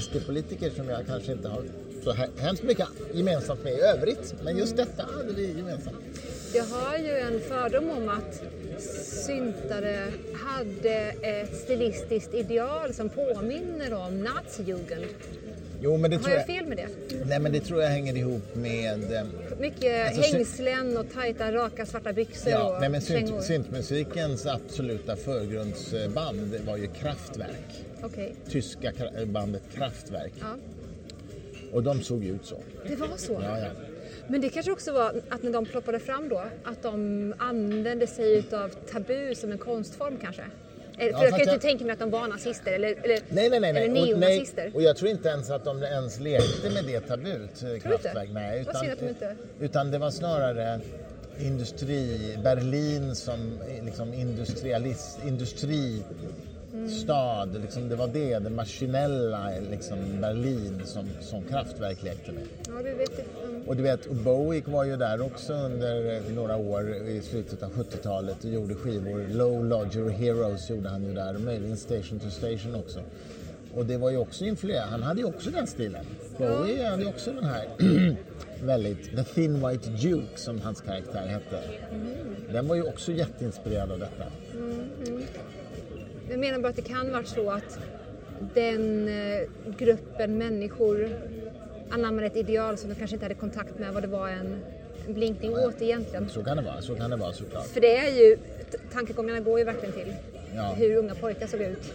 SD-politiker 0.01 0.71
som 0.77 0.89
jag 0.89 1.07
kanske 1.07 1.33
inte 1.33 1.49
har 1.49 1.63
så 2.05 2.13
hemskt 2.39 2.63
mycket 2.63 2.89
gemensamt 3.13 3.65
med 3.65 3.73
i 3.73 3.81
övrigt. 3.81 4.35
Men 4.45 4.59
just 4.59 4.77
detta 4.77 5.03
hade 5.17 5.33
vi 5.33 5.53
gemensamt. 5.53 5.97
Jag 6.55 6.65
har 6.65 6.99
ju 6.99 7.11
en 7.19 7.41
fördom 7.41 7.91
om 7.91 8.09
att 8.09 8.43
syntare 9.27 10.05
hade 10.35 10.95
ett 11.23 11.57
stilistiskt 11.57 12.35
ideal 12.35 12.95
som 12.95 13.09
påminner 13.09 13.95
om 13.95 14.21
nazijugend. 14.25 15.05
Jo, 15.83 15.97
men 15.97 16.11
det 16.11 16.17
Har 16.17 16.23
tror 16.23 16.33
jag 16.35 16.41
jag, 16.41 16.47
fel 16.47 16.67
med 16.67 16.77
det? 16.77 16.89
nej, 17.27 17.39
men 17.41 17.53
det 17.53 17.61
tror 17.61 17.83
jag 17.83 17.89
hänger 17.89 18.17
ihop 18.17 18.55
med... 18.55 19.13
eh, 19.13 19.23
Mycket 19.61 20.07
Alltså, 20.17 20.37
hängslen 20.37 20.97
och 20.97 21.07
tajta 21.15 21.53
raka 21.53 21.87
svarta 21.87 22.13
byxor 22.13 22.53
Ja, 22.53 22.75
och 22.75 22.81
nej, 22.81 22.89
men 22.91 23.01
synt, 23.01 23.45
syntmusikens 23.45 24.47
absoluta 24.47 25.17
förgrundsband 25.17 26.55
var 26.67 26.77
ju 26.77 26.87
Kraftwerk. 26.87 27.85
Okej, 28.03 28.35
Tyska 28.51 28.93
bandet 29.27 29.63
Kraftwerk. 29.75 30.33
ja. 30.41 30.57
Och 31.73 31.83
de 31.83 32.03
såg 32.03 32.25
ut 32.25 32.45
så. 32.47 32.57
Det 32.89 32.97
var 32.97 33.17
så. 33.17 33.33
Ja, 33.33 33.59
ja. 33.59 33.67
Men 34.29 34.41
det 34.41 34.49
kanske 34.49 34.73
också 34.73 34.93
var 34.93 35.15
att 35.29 35.43
när 35.43 35.53
de 35.53 35.65
ploppade 35.67 35.99
fram 35.99 36.29
då, 36.29 36.43
att 36.65 36.83
de 36.83 37.35
använde 37.39 38.07
sig 38.07 38.45
av 38.53 38.69
tabu 38.69 39.35
som 39.35 39.53
en 39.53 39.59
konstform 39.59 40.19
kanske? 40.23 40.43
Eller, 41.01 41.11
Ja, 41.13 41.19
för 41.19 41.25
jag 41.25 41.31
kan 41.31 41.39
ju 41.41 41.45
jag- 41.47 41.55
inte 41.55 41.67
tänka 41.67 41.85
mig 41.85 41.93
att 41.93 41.99
de 41.99 42.11
var 42.11 42.29
nazister 42.29 42.73
eller, 42.73 42.89
eller, 42.89 43.21
Nej, 43.29 43.51
nej, 43.51 43.61
nej. 43.61 43.71
eller 43.71 43.89
nej. 43.89 44.03
Och, 44.15 44.19
neonazister. 44.21 44.63
nej. 44.63 44.73
och 44.75 44.83
jag 44.83 44.97
tror 44.97 45.11
inte 45.11 45.29
ens 45.29 45.51
att 45.51 45.65
de 45.65 45.83
ens 45.83 46.21
lekte 46.21 46.71
med 46.75 46.85
det 46.85 47.01
tabut, 47.01 47.63
eh, 47.63 47.81
Kraftwerk. 47.83 48.29
Nej, 48.33 48.65
att 48.69 48.99
de 49.01 49.09
inte- 49.09 49.37
utan 49.61 49.91
det 49.91 49.99
var 49.99 50.11
snarare 50.11 50.81
industri, 51.41 52.37
Berlin 52.45 53.15
som 53.15 53.59
eh, 53.79 53.85
liksom 53.85 54.15
industrialist, 54.15 55.19
industristad. 56.79 57.45
Liksom, 57.45 57.89
det 57.89 57.97
var 57.97 58.09
det, 58.09 58.39
det 58.39 58.51
maskinella 58.51 59.51
liksom, 59.71 59.99
Berlin 60.21 60.83
som, 60.85 61.09
som 61.21 61.43
Kraftwerk 61.43 62.03
lekte 62.03 62.33
med. 62.33 62.43
Ja, 62.67 62.83
du 62.83 62.95
vet. 62.95 63.19
Mm. 63.19 63.63
Och 63.67 63.77
du 63.77 63.83
vet, 63.83 64.07
och 64.07 64.17
Bowie 64.17 64.63
var 64.67 64.85
ju 64.85 64.97
där 64.97 65.21
också 65.21 65.53
under 65.53 66.17
eh, 66.17 66.35
några 66.35 66.57
år 66.57 66.95
i 66.95 67.23
slutet 67.23 67.63
av 67.63 67.73
70-talet 67.73 68.45
och 68.45 68.51
gjorde 68.51 68.75
skivor. 68.75 69.27
Low 69.29 69.65
Lodger 69.65 70.09
Heroes 70.09 70.71
gjorde 70.71 70.89
han 70.89 71.05
ju 71.05 71.15
där 71.15 71.39
möjligen 71.39 71.77
Station 71.77 72.19
to 72.19 72.31
Station 72.31 72.75
också. 72.75 73.01
Och 73.75 73.87
det 73.87 73.97
var 73.97 74.11
ju 74.11 74.17
också 74.17 74.45
influerande, 74.45 74.91
han 74.91 75.03
hade 75.03 75.21
ju 75.21 75.27
också 75.27 75.51
den 75.51 75.67
stilen. 75.67 76.05
Bowie 76.39 76.89
hade 76.89 77.03
ju 77.03 77.09
också 77.09 77.33
den 77.33 77.45
här 77.45 77.69
väldigt, 78.63 79.17
The 79.17 79.25
Thin 79.25 79.69
White 79.69 79.91
Duke 79.91 80.37
som 80.37 80.61
hans 80.61 80.81
karaktär 80.81 81.27
hette. 81.27 81.63
Den 82.53 82.69
var 82.69 82.77
ju 82.77 82.83
också 82.83 83.13
jätteinspirerad 83.13 83.93
av 83.93 83.99
detta. 83.99 84.25
Jag 86.31 86.39
menar 86.39 86.59
bara 86.59 86.69
att 86.69 86.77
det 86.77 86.83
kan 86.83 87.13
vara 87.13 87.25
så 87.25 87.51
att 87.51 87.79
den 88.55 89.09
eh, 89.09 89.41
gruppen 89.79 90.39
människor 90.39 91.09
anammade 91.91 92.27
ett 92.27 92.37
ideal 92.37 92.77
som 92.79 92.89
de 92.89 92.95
kanske 92.95 93.17
inte 93.17 93.25
hade 93.25 93.35
kontakt 93.35 93.79
med 93.79 93.95
vad 93.95 94.03
det 94.03 94.07
var 94.09 94.29
en, 94.29 94.61
blinkning 95.09 95.55
åt 95.55 95.83
egentligen. 95.83 96.29
Så 96.29 96.45
kan 96.45 96.57
det 96.57 96.63
vara, 96.63 96.83
så 96.83 96.95
kan 96.95 97.11
det 97.11 97.17
vara 97.17 97.33
såklart. 97.33 97.67
För 97.67 97.81
det 97.81 97.97
är 97.97 98.15
ju, 98.15 98.37
tankegångarna 98.93 99.41
går 99.41 99.59
ju 99.59 99.65
verkligen 99.65 99.95
till 99.95 100.15
Ja. 100.57 100.75
hur 100.77 100.97
unga 100.97 101.15
pojkar 101.15 101.47
såg 101.47 101.61
ut 101.61 101.95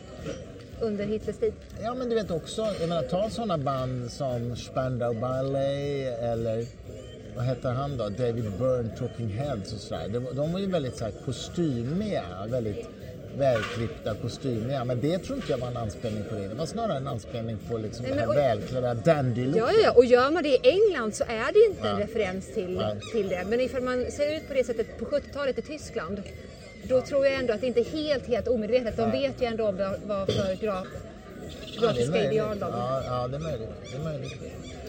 under 0.82 1.06
Hitlers 1.06 1.38
tid. 1.38 1.54
Ja, 1.82 1.94
men 1.94 2.10
du 2.10 2.16
vet 2.16 2.32
också, 2.32 2.68
jag 2.80 2.90
menar 2.90 3.02
ta 3.02 3.30
sådana 3.30 3.58
band 3.58 4.12
som 4.12 4.56
Spandau 4.56 5.14
Ballet 5.14 6.20
eller 6.20 6.66
vad 7.36 7.46
heter 7.46 7.70
han 7.70 7.98
då? 7.98 8.10
David 8.10 8.52
Byrne, 8.60 8.90
Talking 9.00 9.28
Heads 9.30 9.74
och 9.74 9.80
sådär. 9.80 10.08
De, 10.10 10.26
de 10.36 10.54
var 10.54 10.60
ju 10.60 10.66
väldigt 10.66 10.98
så 10.98 11.04
här, 11.06 11.14
kostymiga, 11.26 12.24
väldigt 12.48 12.88
välklippta 13.38 14.16
kostymiga. 14.16 14.84
Men 14.86 15.02
det 15.02 15.18
tror 15.18 15.36
inte 15.38 15.52
jag 15.52 15.58
var 15.58 15.68
en 15.68 15.78
anspelning 15.78 16.24
på 16.30 16.36
det. 16.36 16.48
Det 16.48 16.56
var 16.56 16.66
snarare 16.66 16.98
en 16.98 17.08
anspelning 17.08 17.58
på 17.70 17.78
liksom 17.78 18.06
Nej, 18.06 18.14
det 18.16 18.20
här 18.22 18.28
välklädda 18.36 18.94
dandy 18.94 19.46
Ja, 19.46 19.52
ja, 19.72 19.72
ja, 19.84 19.92
och 19.92 20.06
gör 20.06 20.32
man 20.32 20.44
det 20.44 20.50
i 20.50 20.60
England 20.64 21.16
så 21.16 21.24
är 21.24 21.54
det 21.54 21.66
inte 21.70 21.88
en 21.88 22.00
Ja. 22.00 22.06
referens 22.06 22.54
till, 22.54 22.76
Nej. 22.78 22.96
till 23.12 23.30
det. 23.30 23.44
Men 23.50 23.62
ifall 23.62 23.82
man 23.82 24.12
ser 24.12 24.36
ut 24.38 24.48
på 24.48 24.54
det 24.54 24.64
sättet 24.64 24.98
på 25.00 25.06
70-talet 25.06 25.58
i 25.58 25.62
Tyskland, 25.62 26.22
då 26.90 27.02
tror 27.02 27.26
jag 27.26 27.36
ändå 27.36 27.54
att 27.54 27.62
det 27.62 27.68
inte 27.68 27.80
är 27.80 27.86
helt, 27.92 28.28
helt 28.28 28.48
omedvetet. 28.48 28.98
De 28.98 29.12
vet 29.12 29.42
ju 29.42 29.46
ändå 29.46 29.72
vad, 29.72 29.96
vad 30.06 30.28
för 30.34 30.56
graf, 30.62 30.88
Ja, 31.66 31.82
grafiska 31.88 32.12
möjligt. 32.12 32.32
ideal 32.32 32.60
de... 32.60 32.70
Ja, 32.72 33.02
ja, 33.06 33.28
det 33.28 33.36
är 33.36 33.40
möjligt. 33.40 33.70
Det 33.92 33.98
är 33.98 34.04
möjligt. 34.04 34.34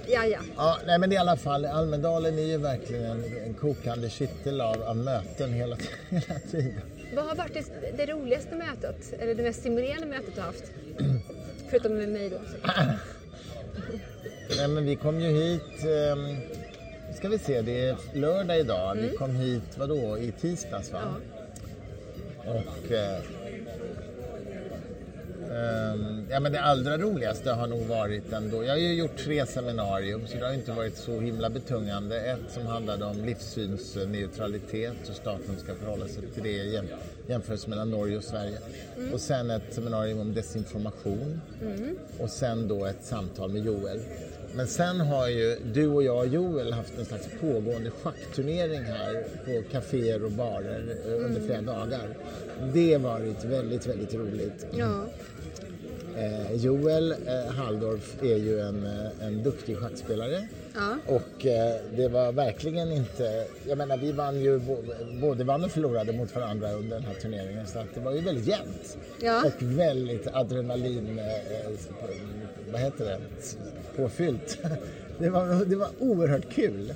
Ja, 0.06 0.24
ja. 0.26 0.38
Ja, 0.56 0.78
nej 0.86 0.98
men 0.98 1.12
i 1.12 1.16
alla 1.16 1.36
fall, 1.36 1.64
Almedalen 1.64 2.38
är 2.38 2.42
ju 2.42 2.56
verkligen 2.58 3.04
en, 3.04 3.24
en 3.46 3.54
kokande 3.54 4.10
kittel 4.10 4.60
av, 4.60 4.82
av 4.82 4.96
möten 4.96 5.52
hela, 5.52 5.76
hela 6.10 6.40
tiden. 6.50 6.80
Vad 7.14 7.24
har 7.24 7.34
varit 7.34 7.54
det, 7.54 7.96
det 7.96 8.12
roligaste 8.12 8.56
mötet, 8.56 9.12
eller 9.18 9.34
det 9.34 9.42
mest 9.42 9.60
stimulerande 9.60 10.06
mötet 10.06 10.34
du 10.34 10.40
har 10.40 10.46
haft? 10.46 10.64
Förutom 11.70 11.94
med 11.94 12.08
mig 12.08 12.30
då. 12.30 12.38
Nej, 14.56 14.68
men 14.68 14.84
vi 14.84 14.96
kom 14.96 15.20
ju 15.20 15.28
hit, 15.28 15.84
ehm, 15.84 16.36
ska 17.16 17.28
vi 17.28 17.38
se, 17.38 17.62
det 17.62 17.88
är 17.88 17.96
lördag 18.14 18.58
idag. 18.58 18.94
Vi 18.94 19.16
kom 19.16 19.36
hit, 19.36 19.78
vadå, 19.78 20.18
i 20.18 20.32
tisdags 20.32 20.92
va? 20.92 21.00
Ja. 22.44 22.52
Och... 22.52 22.92
Eh, 22.92 23.18
ehm, 25.54 26.26
ja 26.30 26.40
men 26.40 26.52
det 26.52 26.60
allra 26.60 26.98
roligaste 26.98 27.50
har 27.50 27.66
nog 27.66 27.86
varit 27.86 28.32
ändå, 28.32 28.64
jag 28.64 28.70
har 28.70 28.78
ju 28.78 28.94
gjort 28.94 29.16
tre 29.16 29.46
seminarium 29.46 30.26
så 30.26 30.38
det 30.38 30.44
har 30.44 30.52
inte 30.52 30.72
varit 30.72 30.96
så 30.96 31.20
himla 31.20 31.50
betungande. 31.50 32.20
Ett 32.20 32.52
som 32.52 32.66
handlade 32.66 33.04
om 33.04 33.24
livssynsneutralitet 33.24 35.08
och 35.08 35.16
staten 35.16 35.56
ska 35.58 35.74
förhålla 35.74 36.08
sig 36.08 36.22
till 36.34 36.42
det 36.42 36.48
i 36.48 36.72
jäm, 36.72 36.86
jämförelse 37.26 37.70
mellan 37.70 37.90
Norge 37.90 38.16
och 38.16 38.24
Sverige. 38.24 38.58
Och 39.12 39.20
sen 39.20 39.50
ett 39.50 39.74
seminarium 39.74 40.20
om 40.20 40.34
desinformation 40.34 41.40
och 42.18 42.30
sen 42.30 42.68
då 42.68 42.84
ett 42.84 43.04
samtal 43.04 43.50
med 43.50 43.64
Joel. 43.64 44.00
Men 44.56 44.66
sen 44.66 45.00
har 45.00 45.28
ju 45.28 45.56
du 45.72 45.88
och 45.88 46.02
jag 46.02 46.18
och 46.18 46.26
Joel 46.26 46.72
haft 46.72 46.98
en 46.98 47.04
slags 47.04 47.28
pågående 47.40 47.90
schackturnering 47.90 48.82
här 48.82 49.24
på 49.44 49.70
kaféer 49.70 50.24
och 50.24 50.30
barer 50.30 50.96
eh, 51.06 51.24
under 51.24 51.40
flera 51.40 51.62
dagar. 51.62 52.08
Det 52.72 52.92
har 52.92 53.00
varit 53.00 53.44
väldigt, 53.44 53.86
väldigt 53.86 54.14
roligt. 54.14 54.66
Ja. 54.76 55.06
Eh, 56.16 56.54
Joel 56.56 57.12
eh, 57.12 57.52
Halldorf 57.54 58.22
är 58.22 58.36
ju 58.36 58.60
en, 58.60 58.86
eh, 58.86 59.26
en 59.26 59.42
duktig 59.42 59.76
schackspelare. 59.76 60.48
Ja. 60.74 60.96
Och 61.06 61.46
eh, 61.46 61.74
det 61.96 62.08
var 62.08 62.32
verkligen 62.32 62.92
inte... 62.92 63.46
Jag 63.66 63.78
menar, 63.78 63.96
vi 63.96 64.12
vann 64.12 64.40
ju 64.40 64.60
både 65.20 65.44
vann 65.44 65.64
och 65.64 65.70
förlorade 65.70 66.12
mot 66.12 66.34
varandra 66.34 66.72
under 66.72 66.96
den 66.96 67.06
här 67.06 67.14
turneringen. 67.14 67.66
Så 67.66 67.78
att 67.78 67.94
det 67.94 68.00
var 68.00 68.12
ju 68.12 68.20
väldigt 68.20 68.46
jämnt. 68.46 68.98
Ja. 69.20 69.44
Och 69.44 69.62
väldigt 69.62 70.26
adrenalin... 70.32 71.18
Eh, 71.18 71.26
eh, 71.26 71.70
vad 72.72 72.80
heter 72.80 73.04
det? 73.04 73.18
Påfyllt. 73.96 74.58
Det 75.18 75.30
var, 75.30 75.64
det 75.64 75.76
var 75.76 75.88
oerhört 75.98 76.50
kul. 76.52 76.94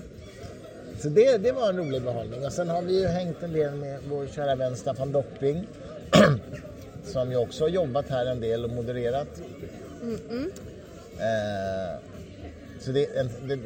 Så 0.99 1.09
det, 1.09 1.37
det 1.37 1.53
var 1.53 1.69
en 1.69 1.77
rolig 1.77 2.03
behållning. 2.03 2.47
Och 2.47 2.53
sen 2.53 2.69
har 2.69 2.83
vi 2.83 3.01
ju 3.01 3.07
hängt 3.07 3.43
en 3.43 3.53
del 3.53 3.75
med 3.75 3.99
vår 4.09 4.27
kära 4.27 4.55
vän 4.55 4.77
Staffan 4.77 5.13
Dopping. 5.13 5.67
som 7.09 7.31
ju 7.31 7.37
också 7.37 7.65
har 7.65 7.69
jobbat 7.69 8.09
här 8.09 8.27
en 8.27 8.41
del 8.41 8.65
och 8.65 8.71
modererat. 8.71 9.29
Eh, 11.19 12.01
så 12.81 12.93
det, 12.93 13.07
är 13.07 13.21
en- 13.21 13.49
det, 13.49 13.57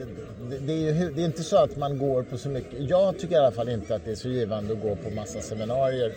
det, 0.51 0.59
det, 0.67 0.73
är 0.73 0.93
ju, 0.95 1.11
det 1.11 1.23
är 1.23 1.27
inte 1.27 1.43
så 1.45 1.57
att 1.57 1.77
man 1.77 1.99
går 1.99 2.23
på 2.23 2.39
så 2.39 2.49
mycket. 2.49 2.91
Jag 2.91 3.19
tycker 3.19 3.35
i 3.35 3.39
alla 3.39 3.51
fall 3.51 3.69
inte 3.69 3.95
att 3.95 4.05
det 4.05 4.11
är 4.11 4.15
så 4.15 4.29
givande 4.29 4.73
att 4.73 4.81
gå 4.81 4.97
på 4.97 5.11
massa 5.11 5.41
seminarier 5.41 6.13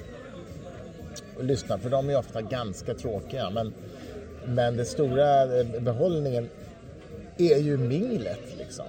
och 1.38 1.44
lyssna 1.44 1.78
för 1.78 1.90
de 1.90 2.10
är 2.10 2.18
ofta 2.18 2.42
ganska 2.42 2.94
tråkiga. 2.94 3.50
Men, 3.50 3.74
men 4.46 4.78
den 4.78 4.86
stora 4.86 5.58
eh, 5.60 5.66
behållningen 5.82 6.50
är 7.38 7.58
ju 7.58 7.78
minglet 7.78 8.58
liksom. 8.58 8.86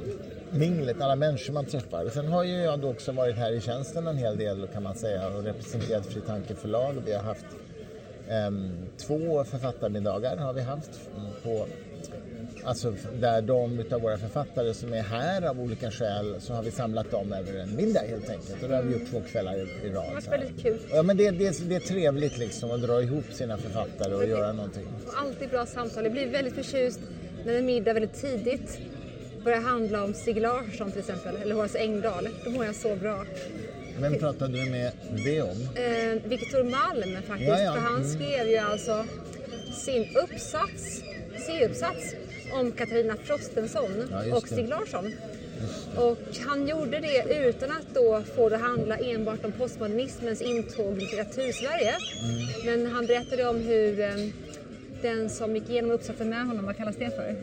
Minglet, 0.50 1.00
alla 1.00 1.16
människor 1.16 1.52
man 1.52 1.64
träffar. 1.64 2.08
Sen 2.08 2.28
har 2.28 2.44
ju 2.44 2.52
jag 2.62 2.78
då 2.80 2.90
också 2.90 3.12
varit 3.12 3.36
här 3.36 3.52
i 3.52 3.60
tjänsten 3.60 4.06
en 4.06 4.16
hel 4.16 4.38
del 4.38 4.66
kan 4.72 4.82
man 4.82 4.94
säga 4.94 5.28
och 5.28 5.44
representerat 5.44 6.06
Fri 6.06 6.20
Tanke 6.20 6.54
förlag. 6.54 6.94
Vi 7.06 7.12
har 7.12 7.22
haft 7.22 7.44
två 8.96 9.44
författarmiddagar 9.44 10.36
har 10.36 10.52
vi 10.52 10.60
haft 10.60 10.90
på 11.42 11.66
Alltså 12.64 12.94
där 13.20 13.42
de 13.42 13.78
utav 13.78 14.00
våra 14.00 14.18
författare 14.18 14.74
som 14.74 14.92
är 14.92 15.02
här 15.02 15.42
av 15.42 15.60
olika 15.60 15.90
skäl 15.90 16.36
så 16.40 16.54
har 16.54 16.62
vi 16.62 16.70
samlat 16.70 17.10
dem 17.10 17.32
över 17.32 17.58
en 17.58 17.76
middag 17.76 18.00
helt 18.00 18.30
enkelt. 18.30 18.62
Och 18.62 18.68
det 18.68 18.76
har 18.76 18.82
vi 18.82 18.92
gjort 18.92 19.10
två 19.10 19.20
kvällar 19.20 19.56
i, 19.56 19.60
i 19.60 19.90
rad. 19.90 20.04
Det 20.22 20.30
var 20.30 20.38
väldigt 20.38 20.62
kul. 20.62 20.78
Ja 20.92 21.02
men 21.02 21.16
det, 21.16 21.30
det, 21.30 21.68
det 21.68 21.76
är 21.76 21.80
trevligt 21.80 22.38
liksom 22.38 22.70
att 22.70 22.82
dra 22.82 23.02
ihop 23.02 23.24
sina 23.32 23.58
författare 23.58 24.14
och 24.14 24.26
göra 24.26 24.52
någonting. 24.52 24.86
Alltid 25.14 25.50
bra 25.50 25.66
samtal. 25.66 26.04
Jag 26.04 26.12
blir 26.12 26.26
väldigt 26.26 26.54
förtjust 26.54 27.00
när 27.44 27.54
en 27.54 27.66
middag 27.66 27.92
väldigt 27.92 28.14
tidigt 28.14 28.78
börjar 29.44 29.60
handla 29.60 30.04
om 30.04 30.14
Stig 30.14 30.40
Larsson 30.40 30.90
till 30.90 31.00
exempel, 31.00 31.36
eller 31.36 31.54
Horace 31.54 31.78
Engdahl. 31.78 32.28
Då 32.44 32.50
mår 32.50 32.64
jag 32.64 32.74
så 32.74 32.96
bra. 32.96 33.24
Vem 34.00 34.18
pratade 34.18 34.58
du 34.64 34.70
med 34.70 34.92
det 35.24 35.42
om? 35.42 35.68
Eh, 35.74 36.28
Viktor 36.30 36.62
Malm 36.64 37.22
faktiskt, 37.26 37.48
Ja, 37.50 37.60
ja. 37.60 37.72
för 37.74 37.80
han 37.80 37.96
Mm. 37.96 38.08
skrev 38.08 38.48
ju 38.48 38.56
alltså 38.56 39.04
sin 39.84 40.16
uppsats, 40.16 41.02
C-uppsats 41.46 42.14
om 42.52 42.72
Katarina 42.72 43.14
Frostenson 43.24 44.08
Ja, 44.10 44.36
och. 44.36 44.48
Stig 44.48 44.68
Larsson. 44.68 45.12
Och 45.96 46.18
han 46.46 46.68
gjorde 46.68 47.00
det 47.00 47.34
utan 47.48 47.70
att 47.70 47.94
då 47.94 48.22
få 48.36 48.48
det 48.48 48.56
handla 48.56 48.96
enbart 48.96 49.44
om 49.44 49.52
postmodernismens 49.52 50.42
intåg 50.42 50.96
i 50.96 51.00
litteratursverige. 51.00 51.94
Mm. 52.24 52.46
Men 52.82 52.92
han 52.92 53.06
berättade 53.06 53.48
om 53.48 53.56
hur 53.56 54.00
eh, 54.00 54.10
den 55.02 55.30
som 55.30 55.56
gick 55.56 55.70
igenom 55.70 55.90
uppsatsen 55.90 56.28
med 56.28 56.46
honom, 56.46 56.64
vad 56.66 56.76
kallas 56.76 56.96
det 56.96 57.10
för? 57.10 57.36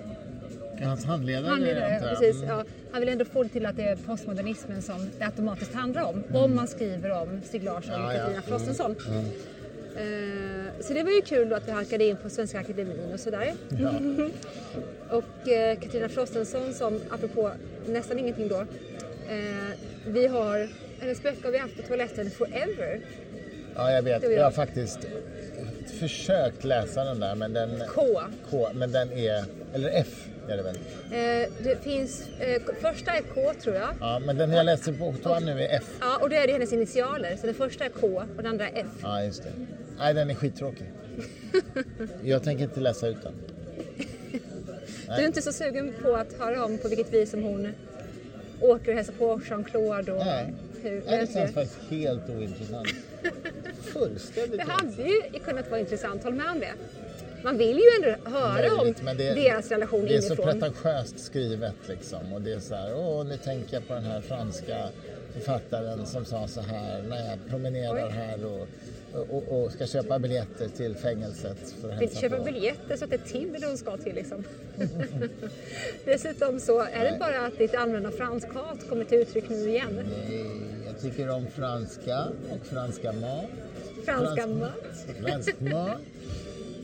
Hans 0.82 1.06
handledare? 1.06 1.48
Handledare, 1.50 2.00
precis. 2.10 2.36
Mm. 2.44 2.50
Ja, 2.50 2.64
han 2.92 3.00
vill 3.00 3.10
ändå 3.10 3.26
få 3.26 3.44
det 3.44 3.50
till 3.50 3.66
att 3.66 3.76
det 3.78 3.84
är 3.84 3.96
postmodernismen 3.96 4.82
som 4.82 5.10
det 5.20 5.26
automatiskt 5.26 5.74
handlar 5.74 6.04
om. 6.04 6.24
Om 6.34 6.56
man 6.56 6.68
skriver 6.68 7.12
om 7.22 7.42
Stig 7.46 7.64
Larsson 7.64 7.94
och 7.94 8.00
Mm. 8.00 8.12
Katarina 8.12 8.30
Mm. 8.30 8.42
Frostenson. 8.44 8.96
Eh, 9.98 10.82
så 10.82 10.94
det 10.94 11.04
var 11.04 11.12
ju 11.12 11.22
kul 11.22 11.50
då 11.50 11.56
att 11.56 11.68
vi 11.68 11.72
halkade 11.72 12.04
in 12.04 12.16
på 12.24 12.30
Svenska 12.30 12.60
Akademin 12.60 13.12
och 13.14 13.20
sådär. 13.20 13.54
Ja. 13.80 13.94
Och 15.18 15.48
eh, 15.50 15.80
Katarina 15.80 16.10
Frostenson 16.10 16.74
som, 16.74 17.00
apropå 17.10 17.52
nästan 17.88 18.20
ingenting 18.20 18.48
då, 18.48 18.60
eh, 19.30 19.78
vi 20.08 20.28
har, 20.28 20.70
hennes 21.00 21.24
böcker 21.24 21.44
har 21.44 21.52
vi 21.52 21.58
haft 21.58 21.76
på 21.76 21.82
toaletten 21.88 22.32
forever. 22.32 23.00
ja, 23.76 23.92
jag 23.92 24.02
vet. 24.04 24.24
Jag 24.32 24.44
har 24.44 24.52
faktiskt 24.52 25.00
försökt 26.00 26.64
läsa 26.64 27.04
den 27.04 27.20
där 27.20 27.36
men 27.36 27.54
den... 27.54 27.70
K. 27.90 28.02
K, 28.50 28.68
men 28.74 28.92
den 28.92 29.12
är... 29.12 29.44
Eller 29.74 29.90
F 29.94 30.28
är 30.48 30.58
det 30.58 30.64
väl? 30.64 30.76
Eh, 30.76 31.50
det 31.64 31.84
finns, 31.84 32.28
eh, 32.40 32.62
första 32.82 33.12
är 33.12 33.22
K 33.22 33.54
tror 33.62 33.76
jag. 33.76 33.90
Ja, 34.00 34.20
men 34.20 34.38
den 34.38 34.52
jag 34.52 34.66
läste 34.66 34.94
på 34.94 35.14
toan 35.24 35.46
nu 35.46 35.62
är 35.62 35.78
F. 35.78 35.84
Ja, 36.00 36.18
och 36.22 36.30
då 36.30 36.36
är 36.36 36.48
det 36.48 36.54
hennes 36.54 36.74
initialer. 36.74 37.36
Så 37.36 37.46
den 37.46 37.56
första 37.56 37.86
är 37.86 37.90
K 37.90 38.08
och 38.08 38.44
den 38.44 38.46
andra 38.46 38.70
är 38.70 38.82
F. 38.82 38.88
Ja, 39.02 39.24
just 39.24 39.44
det. 39.44 39.52
Nej, 39.98 40.14
den 40.14 40.30
är 40.30 40.36
skittråkig. 40.36 40.92
Jag 42.24 42.44
tänker 42.44 42.64
inte 42.64 42.80
läsa 42.80 43.08
ut 43.08 43.18
den. 43.24 43.34
Du 45.06 45.14
är 45.24 45.26
inte 45.26 45.42
så 45.42 45.54
sugen 45.54 45.94
på 46.02 46.16
att 46.16 46.34
höra 46.40 46.66
om 46.66 46.78
på 46.78 46.88
vilket 46.88 47.14
vis 47.14 47.32
som 47.32 47.44
hon 47.44 47.74
åker 48.60 48.92
och 48.92 48.96
hälsar 48.96 49.14
på 49.14 49.42
Jean-Claude 49.50 50.12
och 50.12 50.26
Nej. 50.26 50.54
hur 50.82 50.92
Nej, 50.92 51.02
det 51.06 51.18
det 51.26 51.34
känns 51.34 51.54
faktiskt 51.54 51.80
helt 51.90 52.30
ointressant. 52.30 52.88
Fullständigt 53.82 54.60
Det 54.60 54.72
hade 54.72 55.04
ju 55.04 55.22
kunnat 55.46 55.70
vara 55.70 55.80
intressant, 55.80 56.24
håll 56.24 56.34
med 56.34 56.52
om 56.52 56.60
det. 56.60 56.74
Man 57.44 57.58
vill 57.58 57.78
ju 57.78 57.84
ändå 58.12 58.30
höra 58.30 58.54
Möjligt, 58.78 59.00
om 59.00 59.06
det- 59.18 59.34
deras 59.34 59.72
relation 59.72 60.06
Det 60.06 60.16
är 60.16 60.22
så 60.22 60.28
inifrån. 60.34 60.46
pretentiöst 60.60 61.20
skrivet 61.20 61.76
liksom. 61.88 62.34
Och 62.34 62.42
det 62.42 62.54
är 62.54 62.60
så 62.60 62.76
här, 62.76 62.96
åh 62.96 63.26
nu 63.26 63.38
tänker 63.38 63.74
jag 63.74 63.88
på 63.88 63.94
den 63.94 64.04
här 64.04 64.22
franska 64.22 64.90
författaren 65.34 66.06
som 66.06 66.26
sa 66.26 66.48
så 66.48 66.62
här 66.62 67.02
när 67.02 67.30
jag 67.30 67.40
promenerar 67.50 68.06
Oj. 68.08 68.12
här 68.12 68.46
och, 68.46 68.68
och, 69.30 69.64
och 69.64 69.72
ska 69.72 69.86
köpa 69.88 70.20
biljetter 70.20 70.68
till 70.68 70.96
fängelset 70.96 71.58
för 71.82 71.90
att 71.92 72.02
Vill 72.02 72.18
köpa 72.18 72.38
på. 72.38 72.44
biljetter 72.44 72.96
så 72.98 73.04
att 73.04 73.10
det 73.10 73.16
är 73.16 73.28
Tibble 73.40 73.68
hon 73.68 73.78
ska 73.78 73.98
till 73.98 74.16
liksom. 74.16 74.44
Dessutom 76.06 76.60
så 76.60 76.80
är 76.82 77.12
det 77.12 77.18
bara 77.20 77.46
att 77.46 77.58
ditt 77.58 77.76
allmänna 77.76 78.12
franskhat 78.12 78.90
kommer 78.90 79.06
till 79.06 79.18
uttryck 79.18 79.50
nu 79.50 79.70
igen. 79.70 80.00
Nej, 80.30 80.46
Jag 80.86 81.02
tycker 81.02 81.30
om 81.30 81.48
franska 81.48 82.28
och 82.52 82.66
franska 82.66 83.12
mat. 83.12 83.46
Franska 84.06 84.44
Fransk- 84.44 84.60
mat. 84.60 84.72
Fransk 85.26 85.60
mat. 85.60 85.98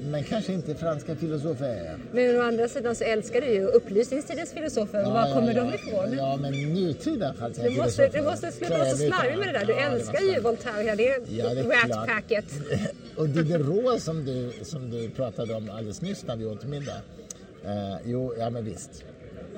Men 0.02 0.24
kanske 0.24 0.54
inte 0.54 0.76
franska 0.76 1.16
filosofer. 1.16 1.98
Men 2.12 2.38
å 2.40 2.42
andra 2.42 2.68
sidan 2.68 2.96
så 2.96 3.04
älskar 3.04 3.42
du 3.42 3.48
ju 3.48 3.66
upplysningstidens 3.66 4.54
filosofer. 4.54 5.00
Ja, 5.00 5.10
Var 5.10 5.28
ja, 5.28 5.34
kommer 5.34 5.54
ja. 5.54 5.64
de 5.64 5.74
ifrån? 5.74 6.18
Ja, 6.18 6.38
men 6.42 6.74
nutida 6.74 7.34
franska 7.34 7.64
Du 7.64 7.70
måste, 7.70 8.10
filosofer 8.10 8.18
du 8.20 8.24
måste 8.26 8.52
sluta 8.52 8.78
vara 8.78 8.90
så 8.90 8.98
slarvig 8.98 9.38
med 9.38 9.48
det 9.48 9.60
där. 9.60 9.66
Du 9.66 9.74
Ja, 9.74 9.80
älskar 9.80 10.22
ju. 10.22 10.40
Voltaire, 10.40 10.84
hela 10.84 10.96
det, 10.96 11.04
Ja, 11.30 11.54
det 11.54 11.60
är 11.60 11.88
rat 11.90 12.08
packet. 12.08 12.46
Och 13.16 13.30
Diderot 13.30 14.02
som 14.02 14.26
du, 14.26 14.52
som 14.62 14.90
du 14.90 15.10
pratade 15.10 15.54
om 15.54 15.70
alldeles 15.70 16.02
nyss 16.02 16.26
när 16.26 16.36
vi 16.36 16.46
åt 16.46 16.64
middag. 16.66 17.02
Eh, 17.66 17.98
jo, 18.06 18.34
ja 18.40 18.50
men 18.50 18.66
visst. 18.66 19.04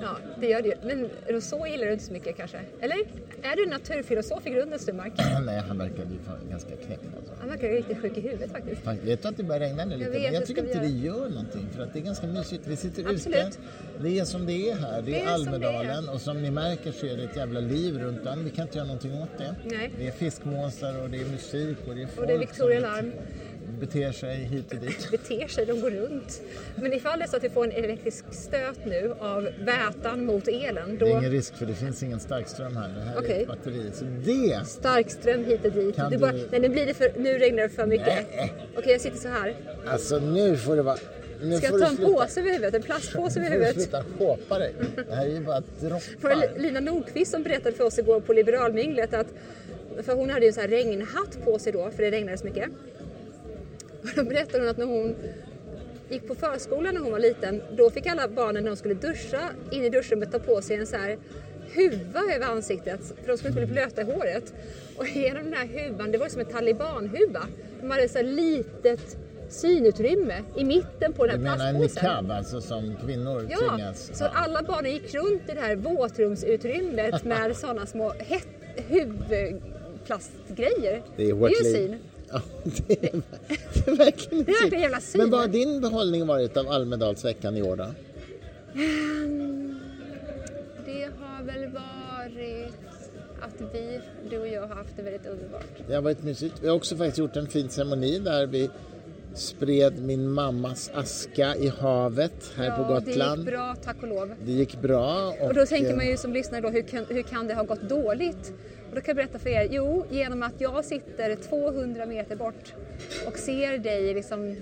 Ja, 0.02 0.16
det 0.40 0.46
gör 0.48 0.62
det 0.62 0.68
ju. 0.68 0.74
Men 0.82 1.08
Rousseau 1.28 1.66
gillar 1.66 1.86
du 1.86 1.92
inte 1.92 2.04
så 2.04 2.12
mycket 2.12 2.36
kanske? 2.36 2.58
Eller? 2.80 2.96
Är 3.42 3.56
du 3.56 3.66
naturfilosof 3.66 4.46
i 4.46 4.50
grunden, 4.50 4.78
Sturmark? 4.78 5.12
Nej, 5.46 5.58
han 5.68 5.78
verkade 5.78 6.08
ju 6.12 6.48
ganska 6.50 6.76
knäckt 6.76 7.02
alltså. 7.16 7.32
Han 7.40 7.48
verkar 7.48 7.68
riktigt 7.68 7.98
sjuk 8.00 8.18
i 8.18 8.20
huvudet 8.20 8.52
faktiskt. 8.52 8.82
Fan, 8.82 8.98
Vet 9.04 9.22
du 9.22 9.28
att 9.28 9.36
det 9.36 9.42
börjar 9.42 9.60
regna 9.60 9.84
nu 9.84 9.96
lite? 9.96 10.10
vet, 10.10 10.22
Men 10.22 10.34
jag 10.34 10.46
tycker 10.46 10.62
inte 10.66 10.80
vi 10.80 10.86
det 10.92 11.06
gör 11.06 11.28
någonting 11.28 11.68
för 11.76 11.82
att 11.82 11.92
det 11.92 11.98
är 11.98 12.02
ganska 12.02 12.26
mysigt. 12.26 12.66
Vi 12.66 12.76
sitter 12.76 13.08
Absolut. 13.08 13.38
ute. 13.38 13.58
Det 14.02 14.18
är 14.18 14.24
som 14.24 14.46
det 14.46 14.70
är 14.70 14.74
här. 14.74 15.02
Det 15.02 15.20
är, 15.20 15.24
Det 15.24 15.30
är 15.32 15.36
som 15.36 15.44
det 15.60 15.66
är. 15.66 15.78
Almedalen 15.78 16.08
och 16.08 16.20
som 16.20 16.42
ni 16.42 16.50
märker 16.50 16.92
så 16.92 17.06
är 17.06 17.16
det 17.16 17.24
ett 17.24 17.36
jävla 17.36 17.60
liv 17.60 17.98
runt 17.98 18.24
den. 18.24 18.44
Vi 18.44 18.50
kan 18.50 18.62
inte 18.66 18.76
göra 18.78 18.86
någonting 18.86 19.22
åt 19.22 19.38
det. 19.38 19.54
Nej. 19.64 19.92
Det 19.98 20.06
är 20.06 20.10
fiskmåsar 20.12 21.02
och 21.02 21.10
det 21.10 21.20
är 21.20 21.24
musik 21.26 21.76
och 21.88 21.94
det 21.94 22.02
är 22.02 22.06
folk 22.06 22.18
Och 22.18 22.26
det 22.26 22.32
är 22.32 22.38
Victoria 22.38 22.80
Larm. 22.80 23.12
Beter 23.80 24.12
sig 24.12 24.36
hit 24.36 24.72
och 24.72 24.78
dit. 24.78 25.08
beter 25.10 25.48
sig, 25.48 25.66
de 25.66 25.80
går 25.80 25.90
runt. 25.90 26.42
Men 26.76 26.92
ifall 26.92 27.18
det 27.18 27.24
är 27.24 27.28
så 27.28 27.36
att 27.36 27.44
vi 27.44 27.50
får 27.50 27.64
en 27.64 27.72
elektrisk 27.84 28.24
stöt 28.30 28.86
nu 28.86 29.14
av 29.18 29.48
vätan 29.60 30.24
mot 30.26 30.48
elen, 30.48 30.98
Det 30.98 31.04
är 31.06 31.10
då 31.12 31.18
ingen 31.18 31.30
risk 31.30 31.54
för 31.56 31.66
det 31.66 31.74
finns 31.74 32.02
ingen 32.02 32.20
starkström 32.20 32.76
här. 32.76 32.88
Det 32.88 33.00
här 33.00 33.14
är 33.14 33.18
Okej. 33.18 33.42
ett 33.42 33.48
batteri. 33.48 33.90
Så 33.92 34.04
det 34.04 34.66
starkström 34.66 35.44
hit 35.44 35.64
och 35.64 35.72
dit. 35.72 35.96
Kan 35.96 36.10
Du 36.10 36.18
bara, 36.18 36.32
du- 36.32 36.48
nej, 36.50 36.60
nu, 36.60 36.68
blir 36.68 36.86
det 36.86 36.94
för, 36.94 37.12
nu 37.16 37.38
regnar 37.38 37.62
det 37.62 37.68
för 37.68 37.86
mycket. 37.86 38.26
Okej, 38.76 38.92
jag 38.92 39.00
sitter 39.00 39.18
så 39.18 39.28
här. 39.28 39.54
Alltså 39.86 40.18
nu 40.18 40.56
får 40.56 40.76
det 40.76 40.82
vara... 40.82 40.96
Nu 41.42 41.56
Ska 41.56 41.66
jag 41.66 41.72
ta 41.72 41.78
du 41.78 41.84
en 41.84 41.96
sluta- 41.96 42.12
påse 42.12 42.40
över 42.40 42.50
huvudet? 42.50 42.74
En 42.74 42.82
plastpåse 42.82 43.40
över 43.40 43.50
Nu 43.50 43.54
får 43.56 43.60
du 43.60 43.66
huvudet? 43.66 43.82
sluta 43.82 44.04
shoppa 44.18 44.58
dig. 44.58 44.72
Det 45.08 45.14
här 45.14 45.26
är 45.26 45.30
ju 45.30 45.40
bara 45.40 45.62
droppar. 45.80 46.58
Lina 46.58 46.80
Nordqvist 46.80 47.30
som 47.30 47.42
berättade 47.42 47.76
för 47.76 47.84
oss 47.84 47.98
igår 47.98 48.20
på 48.20 48.32
Liberalminglet 48.32 49.14
att 49.14 49.26
för 50.02 50.14
hon 50.14 50.30
hade 50.30 50.40
ju 50.44 50.48
en 50.48 50.52
sån 50.54 50.60
här 50.60 50.68
regnhatt 50.68 51.38
på 51.44 51.58
sig 51.58 51.72
då, 51.72 51.90
för 51.90 52.02
det 52.02 52.10
regnade 52.10 52.38
så 52.38 52.44
mycket. 52.44 52.64
Och 54.02 54.08
då 54.16 54.24
berättade 54.24 54.58
hon 54.58 54.68
att 54.68 54.76
när 54.76 54.86
hon 54.86 55.14
gick 56.08 56.28
på 56.28 56.34
förskolan 56.34 56.94
när 56.94 57.00
hon 57.00 57.12
var 57.12 57.18
liten, 57.18 57.62
då 57.76 57.90
fick 57.90 58.06
alla 58.06 58.28
barnen 58.28 58.62
när 58.62 58.70
de 58.70 58.76
skulle 58.76 58.94
duscha, 58.94 59.40
in 59.70 59.84
i 59.84 59.88
duschrummet 59.88 60.32
ta 60.32 60.38
på 60.38 60.62
sig 60.62 60.76
en 60.76 60.86
så 60.86 60.96
här 60.96 61.18
huva 61.74 62.20
över 62.34 62.46
ansiktet 62.46 63.00
för 63.22 63.28
de 63.28 63.36
skulle 63.38 63.50
inte 63.50 63.62
bli 63.66 63.72
blöta 63.72 64.02
i 64.02 64.04
håret. 64.04 64.54
Och 64.96 65.06
genom 65.08 65.44
den 65.44 65.54
här 65.54 65.66
huvan, 65.66 66.12
det 66.12 66.18
var 66.18 66.28
som 66.28 66.40
en 66.40 66.46
talibanhuva. 66.46 67.42
De 67.80 67.90
hade 67.90 68.08
så 68.08 68.18
här 68.18 68.24
litet 68.24 69.16
synutrymme 69.48 70.42
i 70.56 70.64
mitten 70.64 71.12
på 71.12 71.26
Du 71.26 71.32
den 71.32 71.46
här 71.46 71.56
menar 71.58 71.68
en 71.68 71.76
plastpåsen. 71.80 72.10
niqab 72.10 72.30
alltså 72.30 72.60
som 72.60 72.96
kvinnor 73.06 73.46
Ja, 73.50 73.58
tvingas 73.58 74.10
så 74.18 74.24
alla 74.24 74.62
barnen 74.62 74.92
gick 74.92 75.14
runt 75.14 75.42
i 75.50 75.54
det 75.54 75.60
här 75.60 75.76
våtrumsutrymmet 75.76 77.24
med 77.24 77.56
sådana 77.60 77.86
små 77.86 78.12
huvudplastgrejer. 78.76 81.02
Det 81.16 81.22
är 81.22 81.26
ju 81.26 81.32
hårt 81.32 81.50
liv. 81.62 81.98
Ja, 82.32 82.40
det 82.86 83.04
är, 83.04 83.22
det 83.74 83.90
är 83.90 83.96
verkligen 83.96 84.38
en 84.38 84.44
Det 84.44 84.52
är 84.52 84.54
verkligen 84.54 84.74
en 84.74 84.80
jävla 84.80 85.00
syn. 85.00 85.20
Men 85.20 85.30
vad 85.30 85.40
har 85.40 85.48
din 85.48 85.80
behållning 85.80 86.26
varit 86.26 86.56
av 86.56 86.68
Almedalsveckan 86.68 87.56
i 87.56 87.62
år 87.62 87.76
då? 87.76 87.86
Det 90.86 91.08
har 91.20 91.42
väl 91.44 91.66
varit 91.72 92.72
att 93.40 93.74
vi, 93.74 94.00
du 94.30 94.38
och 94.38 94.48
jag, 94.48 94.60
har 94.66 94.74
haft 94.76 94.96
det 94.96 95.02
väldigt 95.02 95.26
underbart. 95.26 95.66
Det 95.88 95.94
har 95.94 96.02
varit 96.02 96.22
mysigt. 96.22 96.54
Vi 96.62 96.68
har 96.68 96.76
också 96.76 96.96
faktiskt 96.96 97.18
gjort 97.18 97.36
en 97.36 97.46
fin 97.46 97.68
ceremoni 97.68 98.18
där 98.18 98.46
vi 98.46 98.70
spred 99.34 100.02
min 100.02 100.30
mammas 100.30 100.90
aska 100.94 101.56
i 101.56 101.68
havet 101.68 102.52
här 102.56 102.70
på 102.76 102.82
Ja, 102.82 103.00
det 103.00 103.10
Gotland. 103.10 103.40
gick 103.40 103.46
bra, 103.50 103.76
tack 103.84 103.96
och 104.02 104.08
lov. 104.08 104.34
Det 104.44 104.52
gick 104.52 104.80
bra. 104.82 105.34
Och, 105.40 105.46
Och 105.46 105.54
då 105.54 105.66
tänker 105.66 105.90
man 105.90 106.00
eh, 106.00 106.10
ju 106.10 106.16
som 106.16 106.32
lyssnare 106.32 106.60
då, 106.60 106.68
hur 106.68 106.82
kan, 106.82 107.04
hur 107.08 107.22
kan 107.22 107.46
det 107.46 107.54
ha 107.54 107.62
gått 107.62 107.82
dåligt? 107.88 108.52
Och 108.92 108.96
då 108.96 109.00
kan 109.02 109.16
jag 109.16 109.16
berätta 109.16 109.38
för 109.38 109.50
er, 109.50 109.68
jo, 109.70 110.04
genom 110.10 110.42
att 110.42 110.52
jag 110.58 110.84
sitter 110.84 111.36
200 111.36 112.06
meter 112.06 112.36
bort 112.36 112.74
och 113.26 113.38
ser 113.38 113.78
dig 113.78 114.14
liksom 114.14 114.56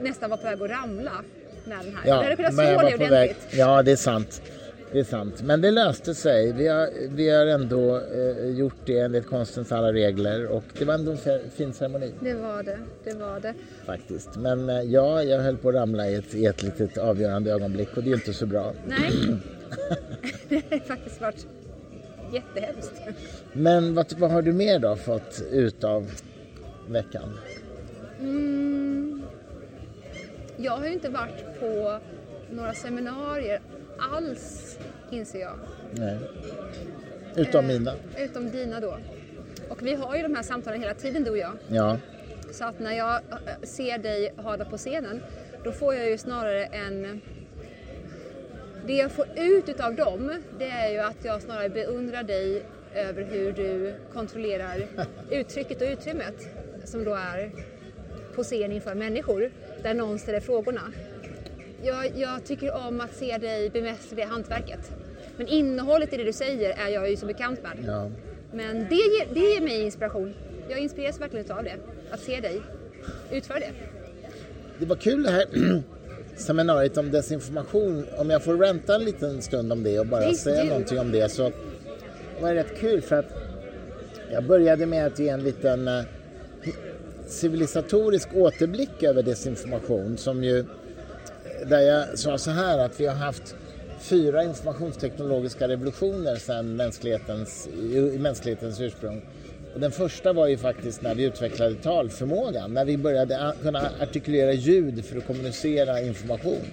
nästan 0.00 0.30
vara 0.30 0.40
på 0.40 0.46
väg 0.46 0.62
att 0.62 0.70
ramla 0.82 1.12
med 1.64 1.78
den 1.84 1.96
här. 1.96 2.08
Ja, 2.08 2.16
det 2.16 2.22
hade 2.22 2.36
kunnat 2.36 2.54
men 2.54 2.64
jag 2.66 2.74
slå 2.80 2.82
var 2.82 2.90
dig 2.90 2.98
på 3.08 3.14
väg. 3.14 3.30
ordentligt. 3.30 3.58
Ja, 3.58 3.82
det 3.82 3.92
är 3.92 3.96
sant. 3.96 4.42
Det 4.92 4.98
är 5.00 5.04
sant. 5.04 5.42
Men 5.42 5.60
det 5.60 5.70
löste 5.70 6.14
sig. 6.14 6.52
Vi 6.52 6.68
har, 6.68 6.88
vi 7.08 7.30
har 7.30 7.46
ändå 7.46 7.96
eh, 7.96 8.48
gjort 8.48 8.76
det 8.84 8.98
enligt 8.98 9.26
konstens 9.26 9.72
alla 9.72 9.92
regler 9.92 10.46
och 10.46 10.64
det 10.78 10.84
var 10.84 10.94
ändå 10.94 11.10
en 11.12 11.18
fi- 11.18 11.42
fin 11.56 11.72
ceremoni 11.72 12.12
Det 12.20 12.34
var 12.34 12.62
det, 12.62 12.78
det 13.04 13.14
var 13.14 13.40
det. 13.40 13.54
faktiskt. 13.86 14.36
Men 14.36 14.68
eh, 14.68 14.80
ja, 14.82 15.22
jag 15.22 15.38
höll 15.40 15.56
på 15.56 15.68
att 15.68 15.74
ramla 15.74 16.08
i 16.08 16.14
ett, 16.14 16.34
i 16.34 16.46
ett 16.46 16.62
litet 16.62 16.98
avgörande 16.98 17.52
ögonblick 17.52 17.96
och 17.96 18.02
det 18.02 18.10
är 18.10 18.14
inte 18.14 18.32
så 18.32 18.46
bra. 18.46 18.72
Nej, 18.86 19.10
det 20.48 20.62
har 20.70 20.78
faktiskt 20.78 21.20
varit 21.20 21.46
jättehemskt. 22.34 22.92
Men 23.52 23.94
vad, 23.94 24.12
vad 24.18 24.30
har 24.30 24.42
du 24.42 24.52
mer 24.52 24.78
då 24.78 24.96
fått 24.96 25.42
ut 25.50 25.84
av 25.84 26.10
veckan? 26.88 27.38
Mm. 28.20 29.22
Jag 30.56 30.72
har 30.72 30.86
ju 30.86 30.92
inte 30.92 31.08
varit 31.08 31.60
på 31.60 31.98
några 32.50 32.74
seminarier 32.74 33.60
alls, 33.98 34.78
inser 35.10 35.40
jag. 35.40 35.58
Nej. 35.90 36.18
Utom 37.36 37.64
Eh, 37.64 37.68
mina. 37.68 37.92
Utom 38.18 38.50
dina 38.50 38.80
då. 38.80 38.96
Och 39.68 39.86
vi 39.86 39.94
har 39.94 40.16
ju 40.16 40.22
de 40.22 40.34
här 40.34 40.42
samtalen 40.42 40.80
hela 40.80 40.94
tiden, 40.94 41.24
du 41.24 41.30
och 41.30 41.38
jag. 41.38 41.52
Ja. 41.68 41.98
Så 42.50 42.64
att 42.64 42.80
när 42.80 42.92
jag 42.92 43.14
eh, 43.14 43.62
ser 43.62 43.98
dig 43.98 44.34
ha 44.36 44.56
det 44.56 44.64
på 44.64 44.76
scenen, 44.76 45.22
då 45.64 45.72
får 45.72 45.94
jag 45.94 46.10
ju 46.10 46.18
snarare 46.18 46.64
en... 46.64 47.20
Det 48.86 48.96
jag 48.96 49.12
får 49.12 49.26
ut 49.36 49.68
utav 49.68 49.94
dem, 49.94 50.32
det 50.58 50.68
är 50.68 50.92
ju 50.92 50.98
att 50.98 51.16
jag 51.22 51.42
snarare 51.42 51.68
beundrar 51.68 52.22
dig 52.22 52.62
över 52.94 53.24
hur 53.24 53.52
du 53.52 53.94
kontrollerar 54.12 54.86
uttrycket 55.30 55.82
och 55.82 55.88
utrymmet 55.88 56.48
som 56.84 57.04
då 57.04 57.14
är 57.14 57.50
på 58.34 58.42
scen 58.42 58.72
inför 58.72 58.94
människor, 58.94 59.50
där 59.82 59.94
någon 59.94 60.18
ställer 60.18 60.40
frågorna. 60.40 60.80
Jag, 61.82 62.12
jag 62.16 62.44
tycker 62.44 62.86
om 62.86 63.00
att 63.00 63.14
se 63.14 63.38
dig 63.38 63.70
bemästra 63.70 64.16
det 64.16 64.24
hantverket. 64.24 64.92
Men 65.36 65.48
innehållet 65.48 66.12
i 66.12 66.16
det 66.16 66.24
du 66.24 66.32
säger 66.32 66.70
är 66.70 66.88
jag 66.88 67.10
ju 67.10 67.16
så 67.16 67.26
bekant 67.26 67.62
med. 67.62 67.78
ja. 67.86 68.10
Men 68.52 68.86
det 68.88 68.94
ger, 68.94 69.34
det 69.34 69.40
ger 69.40 69.60
mig 69.60 69.82
inspiration. 69.82 70.34
Jag 70.68 70.78
inspireras 70.78 71.20
verkligen 71.20 71.52
av 71.52 71.64
det. 71.64 71.76
Att 72.10 72.20
se 72.20 72.40
dig 72.40 72.60
utföra 73.32 73.58
det. 73.58 73.70
Det 74.78 74.86
var 74.86 74.96
kul 74.96 75.22
det 75.22 75.30
här 75.30 75.44
seminariet 76.36 76.96
om 76.96 77.10
desinformation. 77.10 78.06
Om 78.16 78.30
jag 78.30 78.42
får 78.44 78.56
ränta 78.56 78.94
en 78.94 79.04
liten 79.04 79.42
stund 79.42 79.72
om 79.72 79.82
det 79.82 79.98
och 79.98 80.06
bara 80.06 80.28
Visst, 80.28 80.42
säga 80.42 80.62
du. 80.62 80.68
någonting 80.68 80.98
om 80.98 81.12
det 81.12 81.28
så 81.28 81.52
var 82.40 82.48
det 82.48 82.54
rätt 82.54 82.80
kul 82.80 83.00
för 83.00 83.16
att 83.16 83.32
jag 84.32 84.44
började 84.44 84.86
med 84.86 85.06
att 85.06 85.18
ge 85.18 85.28
en 85.28 85.42
liten 85.42 85.88
eh, 85.88 86.04
civilisatorisk 87.26 88.28
återblick 88.34 89.02
över 89.02 89.22
desinformation 89.22 90.16
som 90.16 90.44
ju 90.44 90.64
där 91.66 91.80
jag 91.80 92.18
sa 92.18 92.38
så 92.38 92.50
här 92.50 92.78
att 92.78 93.00
vi 93.00 93.06
har 93.06 93.14
haft 93.14 93.54
fyra 94.00 94.44
informationsteknologiska 94.44 95.68
revolutioner 95.68 96.36
sedan 96.36 96.76
mänsklighetens, 96.76 97.68
i 97.92 98.18
mänsklighetens 98.18 98.80
ursprung. 98.80 99.22
Och 99.74 99.80
den 99.80 99.90
första 99.90 100.32
var 100.32 100.46
ju 100.46 100.56
faktiskt 100.56 101.02
när 101.02 101.14
vi 101.14 101.24
utvecklade 101.24 101.74
talförmågan, 101.74 102.74
när 102.74 102.84
vi 102.84 102.96
började 102.96 103.54
kunna 103.62 103.90
artikulera 104.00 104.52
ljud 104.52 105.04
för 105.04 105.18
att 105.18 105.26
kommunicera 105.26 106.00
information. 106.00 106.66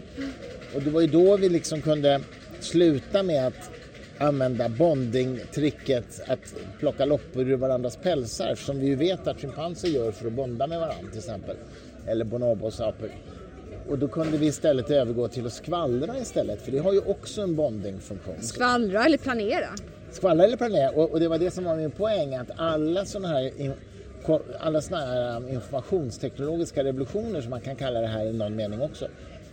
Och 0.75 0.81
det 0.81 0.89
var 0.89 1.01
ju 1.01 1.07
då 1.07 1.37
vi 1.37 1.49
liksom 1.49 1.81
kunde 1.81 2.21
sluta 2.59 3.23
med 3.23 3.47
att 3.47 3.71
använda 4.17 4.69
bonding-tricket 4.69 6.21
att 6.27 6.55
plocka 6.79 7.05
loppor 7.05 7.49
ur 7.49 7.57
varandras 7.57 7.97
pälsar 7.97 8.55
som 8.55 8.79
vi 8.79 8.87
ju 8.87 8.95
vet 8.95 9.27
att 9.27 9.41
schimpanser 9.41 9.87
gör 9.87 10.11
för 10.11 10.27
att 10.27 10.33
bonda 10.33 10.67
med 10.67 10.79
varandra 10.79 11.09
till 11.09 11.19
exempel. 11.19 11.55
Eller 12.07 12.25
bonobosapor. 12.25 13.09
Och 13.89 13.99
då 13.99 14.07
kunde 14.07 14.37
vi 14.37 14.45
istället 14.45 14.89
övergå 14.89 15.27
till 15.27 15.45
att 15.45 15.53
skvallra 15.53 16.17
istället 16.17 16.61
för 16.61 16.71
det 16.71 16.79
har 16.79 16.93
ju 16.93 16.99
också 16.99 17.41
en 17.41 17.55
bondingfunktion. 17.55 18.35
Skvallra 18.41 19.05
eller 19.05 19.17
planera. 19.17 19.67
Skvallra 20.11 20.43
eller 20.43 20.57
planera 20.57 20.91
och, 20.91 21.11
och 21.11 21.19
det 21.19 21.27
var 21.27 21.37
det 21.37 21.51
som 21.51 21.63
var 21.63 21.75
min 21.75 21.91
poäng 21.91 22.35
att 22.35 22.51
alla 22.55 23.05
sådana 23.05 23.27
här 23.27 23.61
in, 23.61 23.73
alla 24.59 24.81
såna 24.81 24.97
här 24.97 25.37
um, 25.37 25.49
informationsteknologiska 25.49 26.83
revolutioner 26.83 27.41
som 27.41 27.49
man 27.49 27.61
kan 27.61 27.75
kalla 27.75 28.01
det 28.01 28.07
här 28.07 28.25
i 28.25 28.33
någon 28.33 28.55
mening 28.55 28.81
också 28.81 29.07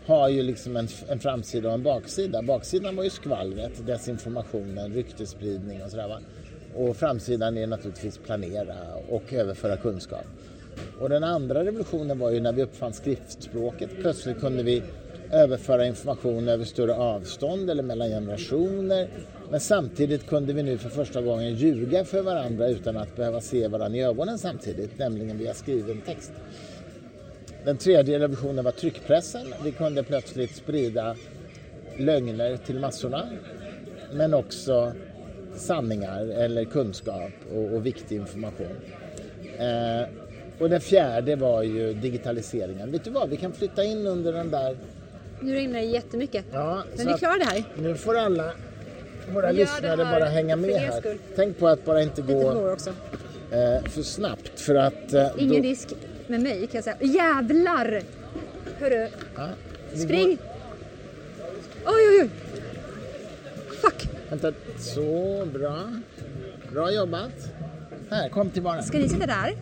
har 0.09 0.29
ju 0.29 0.43
liksom 0.43 0.77
en, 0.77 0.89
en 1.09 1.19
framsida 1.19 1.69
och 1.69 1.75
en 1.75 1.83
baksida. 1.83 2.43
Baksidan 2.43 2.97
var 2.97 3.05
ju 3.05 3.11
skvallret, 3.11 3.87
desinformationen, 3.87 4.95
ryktesspridning 4.95 5.83
och 5.83 5.91
sådär 5.91 6.09
va. 6.09 6.19
Och 6.75 6.97
framsidan 6.97 7.59
är 7.59 7.67
naturligtvis 7.67 8.19
planera 8.19 8.75
och 9.09 9.33
överföra 9.33 9.77
kunskap. 9.77 10.25
Och 11.01 11.09
den 11.09 11.25
andra 11.25 11.65
revolutionen 11.65 12.19
var 12.19 12.31
ju 12.31 12.41
när 12.41 12.53
vi 12.53 12.63
uppfann 12.63 12.93
skriftspråket. 12.93 13.91
Plötsligt 14.01 14.41
kunde 14.41 14.63
vi 14.63 14.83
överföra 15.33 15.87
information 15.87 16.49
över 16.49 16.65
större 16.65 16.95
avstånd 16.95 17.71
eller 17.71 17.83
mellan 17.83 18.09
generationer. 18.09 19.09
Men 19.51 19.61
samtidigt 19.61 20.27
kunde 20.27 20.53
vi 20.53 20.63
nu 20.63 20.79
för 20.79 20.89
första 20.89 21.23
gången 21.23 21.55
ljuga 21.55 22.05
för 22.05 22.23
varandra 22.23 22.69
utan 22.69 22.97
att 22.97 23.17
behöva 23.17 23.41
se 23.41 23.69
varandra 23.69 23.99
i 23.99 24.03
ögonen 24.03 24.39
samtidigt, 24.39 24.99
nämligen 24.99 25.39
via 25.39 25.55
skriven 25.55 26.01
text. 26.01 26.33
Den 27.65 27.77
tredje 27.77 28.19
revolutionen 28.19 28.65
var 28.65 28.73
tryckpressen. 28.73 29.47
Vi 29.65 29.73
kunde 29.73 30.03
plötsligt 30.03 30.57
sprida 30.57 31.17
lögner 31.97 32.57
till 32.57 32.81
massorna 32.81 33.29
men 34.13 34.35
också 34.35 34.93
sanningar 35.57 36.27
eller 36.27 36.65
kunskap 36.65 37.33
och, 37.55 37.75
och 37.75 37.87
viktig 37.87 38.17
information. 38.17 38.77
Eh, 39.59 40.09
och 40.59 40.71
den 40.71 40.81
fjärde 40.81 41.37
var 41.37 41.63
ju 41.63 41.95
digitaliseringen. 41.95 42.93
Vet 42.93 43.05
du 43.05 43.11
vad, 43.11 43.29
vi 43.29 43.37
kan 43.37 43.53
flytta 43.53 43.85
in 43.85 44.07
under 44.07 44.33
den 44.33 44.51
där 44.51 44.77
Nu 45.41 45.53
regnar 45.53 45.79
det 45.79 45.85
jättemycket. 45.85 46.45
Ja, 46.53 46.85
Men 46.97 47.07
vi 47.07 47.13
klarar 47.13 47.39
det 47.39 47.45
här. 47.45 47.65
Nu 47.77 47.95
får 47.95 48.19
alla 48.19 48.53
våra 49.35 49.51
lyssnare 49.53 49.97
bara 49.97 50.25
hänga 50.25 50.57
med 50.57 50.81
här. 50.81 51.01
skull. 51.01 51.19
Tänk 51.37 51.59
på 51.59 51.69
att 51.69 51.85
bara 51.85 52.03
inte 52.03 52.23
gå 52.23 52.51
eh, 52.51 53.91
för 53.91 54.03
snabbt 54.03 54.61
för 54.61 54.75
att... 54.75 55.13
Eh, 55.13 55.27
Ingen 55.37 55.63
då, 55.63 55.69
risk 55.69 55.93
med 56.27 56.41
mig 56.41 56.67
kan 56.67 56.69
jag 56.73 56.85
säga. 56.85 56.97
Jävlar! 57.01 58.03
Hörru, 58.81 59.09
ja, 59.37 59.49
vi 59.93 59.99
spring! 59.99 60.29
Går, 60.29 61.93
Oj, 61.93 62.09
oj, 62.09 62.21
oj! 62.23 62.31
Fuck! 63.83 64.09
vänta, 64.29 64.53
så 64.79 65.47
bra. 65.53 65.93
Bra 66.73 66.93
jobbat. 66.93 67.53
Här, 68.11 68.29
kom 68.29 68.51
till 68.51 68.63
baren. 68.63 68.83
Ska 68.83 68.99
ni 68.99 69.09
sitta 69.09 69.27
där? 69.27 69.57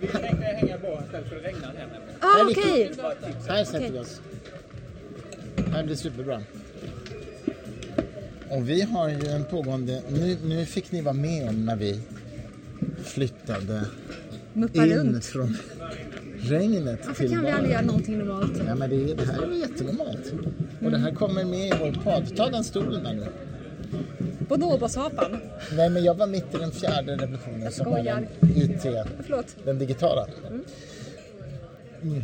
Vi 0.00 0.06
tänkte 0.06 0.44
hänga 0.44 0.78
på 0.78 1.00
istället 1.04 1.28
för 1.28 1.36
det 1.36 1.42
regnar 1.42 1.66
här 1.66 1.74
nämligen. 1.74 2.02
Ah, 2.20 2.44
okej! 2.50 2.92
Här 3.48 3.64
sätter 3.64 3.92
vi 3.92 3.98
oss. 3.98 4.20
Det 5.56 5.70
här 5.70 5.84
blir 5.84 5.96
superbra. 5.96 6.42
Och 8.52 8.68
vi 8.68 8.82
har 8.82 9.08
ju 9.08 9.28
en 9.28 9.44
pågående... 9.44 10.02
Nu, 10.08 10.36
nu 10.44 10.66
fick 10.66 10.92
ni 10.92 11.00
vara 11.00 11.14
med 11.14 11.48
om 11.48 11.64
när 11.66 11.76
vi 11.76 12.00
flyttade 13.04 13.84
Muppa 14.52 14.86
in 14.86 14.92
runt. 14.92 15.24
från 15.24 15.56
regnet 16.40 17.00
Varför 17.06 17.24
till 17.24 17.32
kan 17.32 17.44
vi 17.44 17.50
aldrig 17.50 17.72
göra 17.72 17.82
någonting 17.82 18.18
normalt? 18.18 18.52
Ja, 18.66 18.74
men 18.74 18.90
det, 18.90 19.14
det 19.14 19.24
här 19.24 19.42
är 19.42 19.52
jättenormalt. 19.52 20.32
Och 20.84 20.90
det 20.90 20.98
här 20.98 21.10
kommer 21.14 21.44
med 21.44 21.66
i 21.66 21.72
vår 21.80 21.92
podd. 22.04 22.36
Ta 22.36 22.50
den 22.50 22.64
stolen 22.64 23.04
där 23.04 23.14
nu. 23.14 23.26
Bonobosapan. 24.48 25.40
Nej, 25.76 25.90
men 25.90 26.04
jag 26.04 26.14
var 26.14 26.26
mitt 26.26 26.54
i 26.54 26.58
den 26.58 26.70
fjärde 26.70 27.16
revolutionen 27.16 27.62
Jag 27.62 27.72
skojar. 27.72 28.28
IT, 28.56 28.82
Förlåt. 29.22 29.56
den 29.64 29.78
digitala. 29.78 30.26
Mm. 32.02 32.22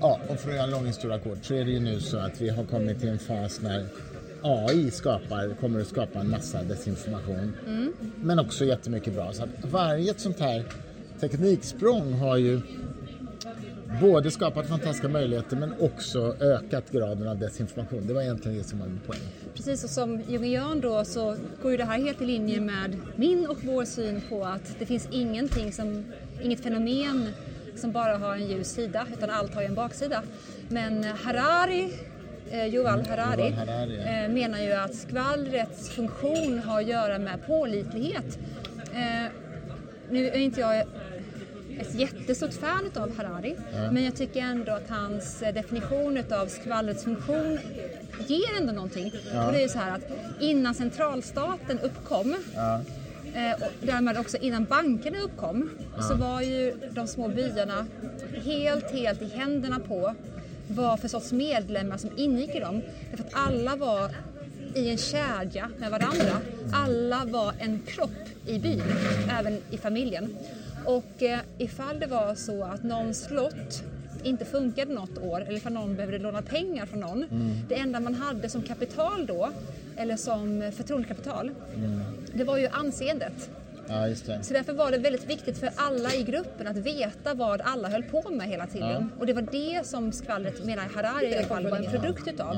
Ja, 0.00 0.20
och 0.28 0.40
för 0.40 0.48
att 0.48 0.54
göra 0.54 0.64
en 0.64 0.70
lång 0.70 0.86
historia 0.86 1.18
kort 1.18 1.38
så 1.44 1.54
är 1.54 1.64
det 1.64 1.70
ju 1.70 1.80
nu 1.80 2.00
så 2.00 2.18
att 2.18 2.40
vi 2.40 2.48
har 2.48 2.64
kommit 2.64 3.00
till 3.00 3.08
en 3.08 3.18
fas 3.18 3.60
när 3.62 3.86
AI 4.44 4.90
skapar, 4.90 5.54
kommer 5.60 5.80
att 5.80 5.86
skapa 5.86 6.18
en 6.18 6.30
massa 6.30 6.62
desinformation. 6.62 7.52
Men 8.20 8.38
också 8.38 8.64
jättemycket 8.64 9.14
bra. 9.14 9.32
Så 9.32 9.44
varje 9.62 10.10
ett 10.10 10.20
sånt 10.20 10.40
här 10.40 10.64
tekniksprång 11.20 12.12
har 12.12 12.36
ju 12.36 12.60
både 14.00 14.30
skapat 14.30 14.68
fantastiska 14.68 15.08
möjligheter 15.08 15.56
men 15.56 15.74
också 15.80 16.36
ökat 16.40 16.90
graden 16.90 17.28
av 17.28 17.38
desinformation. 17.38 18.06
Det 18.06 18.14
var 18.14 18.22
egentligen 18.22 18.58
det 18.58 18.64
som 18.64 18.78
var 18.78 18.86
min 18.86 19.00
poäng. 19.06 19.20
Precis 19.54 19.84
och 19.84 19.90
som 19.90 20.20
jungian 20.28 20.80
då 20.80 21.04
så 21.04 21.36
går 21.62 21.70
ju 21.70 21.76
det 21.76 21.84
här 21.84 21.98
helt 21.98 22.22
i 22.22 22.24
linje 22.24 22.60
med 22.60 22.96
min 23.16 23.46
och 23.46 23.58
vår 23.64 23.84
syn 23.84 24.20
på 24.28 24.44
att 24.44 24.76
det 24.78 24.86
finns 24.86 25.08
ingenting 25.10 25.72
som, 25.72 26.04
inget 26.42 26.60
fenomen 26.60 27.28
som 27.76 27.92
bara 27.92 28.16
har 28.16 28.34
en 28.34 28.46
ljus 28.48 28.68
sida 28.68 29.06
utan 29.18 29.30
allt 29.30 29.54
har 29.54 29.62
ju 29.62 29.68
en 29.68 29.74
baksida. 29.74 30.22
Men 30.68 31.04
Harari, 31.04 31.92
eh, 32.50 32.74
Yuval 32.74 33.06
Harari, 33.06 33.48
Yuval 33.48 33.68
Harari, 33.68 33.96
ja. 33.96 34.24
eh, 34.24 34.28
menar 34.28 34.60
ju 34.60 34.72
att 34.72 34.94
skvallrets 34.94 35.90
funktion 35.90 36.58
har 36.58 36.80
att 36.80 36.86
göra 36.86 37.18
med 37.18 37.46
pålitlighet. 37.46 38.38
Eh, 38.94 39.30
nu 40.10 40.26
är 40.28 40.38
inte 40.38 40.60
jag 40.60 40.84
ett 41.80 41.94
jättestort 41.94 42.52
fan 42.54 42.90
av 42.96 43.16
Harari 43.16 43.56
men 43.92 44.04
jag 44.04 44.16
tycker 44.16 44.40
ändå 44.40 44.72
att 44.72 44.88
hans 44.88 45.42
eh, 45.42 45.54
definition 45.54 46.18
av 46.30 46.46
skvallrets 46.46 47.04
funktion 47.04 47.58
ger 48.26 48.60
ändå 48.60 48.72
någonting. 48.72 49.12
Och 49.46 49.52
det 49.52 49.58
är 49.58 49.62
ju 49.62 49.68
så 49.68 49.78
här 49.78 49.94
att 49.94 50.02
innan 50.40 50.74
centralstaten 50.74 51.78
uppkom 51.78 52.34
eh, 53.34 53.52
och 53.52 53.72
därmed 53.80 54.18
också 54.18 54.36
innan 54.36 54.64
bankerna 54.64 55.18
uppkom 55.18 55.70
så 56.08 56.14
var 56.14 56.40
ju 56.40 56.74
de 56.90 57.06
små 57.06 57.28
byarna 57.28 57.86
helt, 58.44 58.90
helt 58.90 59.22
i 59.22 59.28
händerna 59.28 59.80
på 59.88 60.14
vad 60.68 61.00
för 61.00 61.08
sorts 61.08 61.32
medlemmar 61.32 61.96
som 61.96 62.10
ingick 62.16 62.54
i 62.54 62.60
dem. 62.60 62.82
Därför 63.10 63.24
att 63.24 63.34
alla 63.34 63.76
var 63.76 64.10
i 64.74 64.90
en 64.90 64.98
kedja 64.98 65.70
med 65.78 65.90
varandra. 65.90 66.40
Alla 66.72 67.24
var 67.24 67.54
en 67.58 67.80
kropp 67.86 68.10
i 68.46 68.58
byn, 68.58 68.82
även 69.38 69.58
i 69.70 69.76
familjen. 69.76 70.36
Och 70.84 71.22
eh, 71.22 71.38
ifall 71.58 72.00
det 72.00 72.06
var 72.06 72.34
så 72.34 72.64
att 72.64 72.82
någon 72.82 73.14
slott 73.14 73.82
inte 74.22 74.44
funkade 74.44 74.94
något 74.94 75.18
år 75.18 75.40
eller 75.40 75.56
ifall 75.56 75.72
någon 75.72 75.94
behövde 75.96 76.18
låna 76.18 76.42
pengar 76.42 76.86
från 76.86 77.00
någon. 77.00 77.24
Det 77.68 77.74
enda 77.74 78.00
man 78.00 78.14
hade 78.14 78.48
som 78.48 78.62
kapital 78.62 79.26
då, 79.26 79.50
eller 79.96 80.16
som 80.16 80.72
förtroendekapital, 80.76 81.50
det 82.34 82.44
var 82.44 82.58
ju 82.58 82.68
anseendet. 82.68 83.50
Ja, 83.88 84.08
just 84.08 84.26
det. 84.26 84.38
Så 84.42 84.54
därför 84.54 84.72
var 84.72 84.90
det 84.90 84.98
väldigt 84.98 85.26
viktigt 85.26 85.58
för 85.58 85.70
alla 85.76 86.14
i 86.14 86.22
gruppen 86.22 86.66
att 86.66 86.76
veta 86.76 87.34
vad 87.34 87.60
alla 87.60 87.88
höll 87.88 88.02
på 88.02 88.30
med 88.30 88.48
hela 88.48 88.66
tiden. 88.66 89.10
Och 89.18 89.26
det 89.26 89.32
var 89.32 89.42
det 89.42 89.86
som 89.86 90.12
skvallret, 90.12 90.64
menar 90.64 90.82
Harari 90.94 91.26
i 91.26 91.36
alla 91.36 91.46
fall, 91.46 91.70
var 91.70 91.78
en 91.78 91.90
produkt 91.90 92.28
utav. 92.28 92.56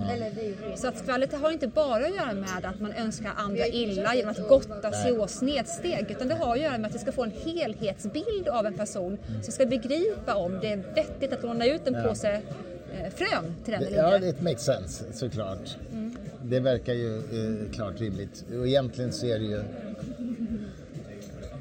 Så 0.76 0.88
att 0.88 0.98
skvallret 0.98 1.32
har 1.32 1.50
inte 1.50 1.68
bara 1.68 2.04
att 2.04 2.14
göra 2.16 2.34
med 2.34 2.64
att 2.64 2.80
man 2.80 2.92
önskar 2.92 3.32
andra 3.36 3.66
illa 3.66 4.14
genom 4.14 4.30
att 4.30 4.48
gotta 4.48 4.92
sig 4.92 5.18
åt 5.18 5.30
snedsteg. 5.30 6.10
Utan 6.10 6.28
det 6.28 6.34
har 6.34 6.52
att 6.52 6.60
göra 6.60 6.78
med 6.78 6.88
att 6.88 6.94
vi 6.94 6.98
ska 6.98 7.12
få 7.12 7.24
en 7.24 7.32
helhetsbild 7.44 8.48
av 8.48 8.66
en 8.66 8.74
person. 8.74 9.18
Så 9.26 9.46
vi 9.46 9.52
ska 9.52 9.66
begripa 9.66 10.34
om 10.34 10.58
det 10.60 10.72
är 10.72 10.76
vettigt 10.94 11.32
att 11.32 11.42
låna 11.42 11.66
ut 11.66 11.86
en 11.86 12.02
påse 12.08 12.30
eh, 12.32 13.10
frön 13.14 13.54
till 13.64 13.72
den 13.72 13.82
eller 13.82 13.96
Ja, 13.96 14.18
it 14.18 14.42
makes 14.42 14.64
sense 14.64 15.04
såklart. 15.12 15.76
Mm. 15.92 16.16
Det 16.42 16.60
verkar 16.60 16.94
ju 16.94 17.16
eh, 17.18 17.72
klart 17.72 18.00
rimligt. 18.00 18.44
Och 18.58 18.66
egentligen 18.66 19.12
så 19.12 19.26
är 19.26 19.38
det 19.38 19.44
ju 19.44 19.62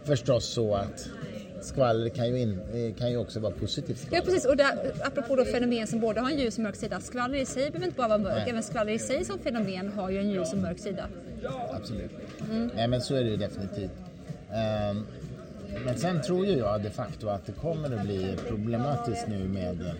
förstås 0.05 0.45
så 0.45 0.75
att 0.75 1.09
skvaller 1.61 2.09
kan 2.09 2.27
ju, 2.27 2.39
in, 2.39 2.59
eh, 2.73 2.93
kan 2.99 3.11
ju 3.11 3.17
också 3.17 3.39
vara 3.39 3.53
positivt 3.53 3.97
Ja 4.01 4.05
skvaller. 4.07 4.25
precis, 4.25 4.45
och 4.45 4.57
där, 4.57 4.93
apropå 5.03 5.35
då 5.35 5.45
fenomen 5.45 5.87
som 5.87 5.99
både 5.99 6.19
har 6.21 6.29
en 6.29 6.39
ljus 6.39 6.57
och 6.57 6.63
mörk 6.63 6.75
sida. 6.75 6.99
Skvaller 6.99 7.37
i 7.37 7.45
sig 7.45 7.71
behöver 7.71 7.85
inte 7.85 7.97
bara 7.97 8.07
vara 8.07 8.17
mörk, 8.17 8.35
Nej. 8.35 8.49
även 8.49 8.63
skvaller 8.63 8.93
i 8.93 8.99
sig 8.99 9.25
som 9.25 9.39
fenomen 9.39 9.89
har 9.89 10.09
ju 10.09 10.19
en 10.19 10.29
ljus 10.29 10.53
och 10.53 10.57
mörk 10.59 10.79
sida. 10.79 11.07
Absolut. 11.71 12.11
Mm. 12.51 12.69
Nej, 12.75 12.87
men 12.87 13.01
så 13.01 13.15
är 13.15 13.23
det 13.23 13.29
ju 13.29 13.37
definitivt. 13.37 13.91
Ehm, 14.53 15.05
men 15.85 15.97
sen 15.97 16.21
tror 16.21 16.45
ju 16.45 16.57
jag 16.57 16.81
de 16.81 16.89
facto 16.89 17.27
att 17.27 17.45
det 17.45 17.51
kommer 17.51 17.95
att 17.97 18.05
bli 18.05 18.35
problematiskt 18.47 19.27
nu 19.27 19.47
med 19.47 19.91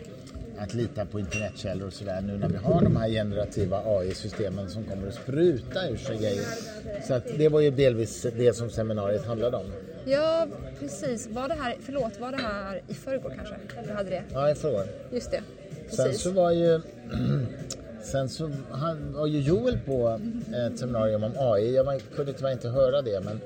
att 0.58 0.74
lita 0.74 1.06
på 1.06 1.20
internetkällor 1.20 1.88
och 1.88 1.94
sådär 1.94 2.22
nu 2.22 2.38
när 2.38 2.50
vi 2.50 2.58
har 2.58 2.82
de 2.82 2.96
här 2.96 3.10
generativa 3.10 3.82
AI-systemen 3.86 4.70
som 4.70 4.84
kommer 4.84 5.08
att 5.08 5.14
spruta 5.14 5.90
ur 5.90 5.98
sig 5.98 6.18
grejer. 6.18 6.44
Så 7.08 7.14
att 7.14 7.24
det 7.38 7.50
var 7.50 7.60
ju 7.60 7.72
delvis 7.72 8.26
det 8.38 8.54
som 8.56 8.70
seminariet 8.70 9.26
handlade 9.26 9.58
om. 9.58 9.66
Ja, 10.06 10.48
precis. 10.80 11.28
Var 11.28 11.48
det 11.48 11.54
här, 11.54 11.76
förlåt, 11.82 12.20
var 12.20 12.32
det 12.32 12.38
här 12.38 12.82
i 12.88 12.94
förrgår 12.94 13.34
kanske? 13.36 13.56
Du 13.88 13.94
hade 13.94 14.10
det? 14.10 14.24
Ja, 14.34 14.48
jag 14.48 14.58
frågar. 14.58 14.86
Just 15.12 15.32
det. 15.32 15.42
Sen 15.90 16.06
Precis. 16.06 16.22
så 16.22 16.32
var 16.32 16.52
ju 16.52 16.82
Sen 18.04 18.30
så 18.30 18.52
han, 18.72 19.14
var 19.14 19.28
ju 19.28 19.40
Joel 19.40 19.80
på 19.86 20.20
ett 20.56 20.80
seminarium 20.80 21.24
om 21.24 21.32
AI. 21.38 21.76
Jag 21.76 22.02
kunde 22.16 22.34
tyvärr 22.34 22.52
inte 22.52 22.70
höra 22.70 23.02
det 23.02 23.22
men 23.22 23.42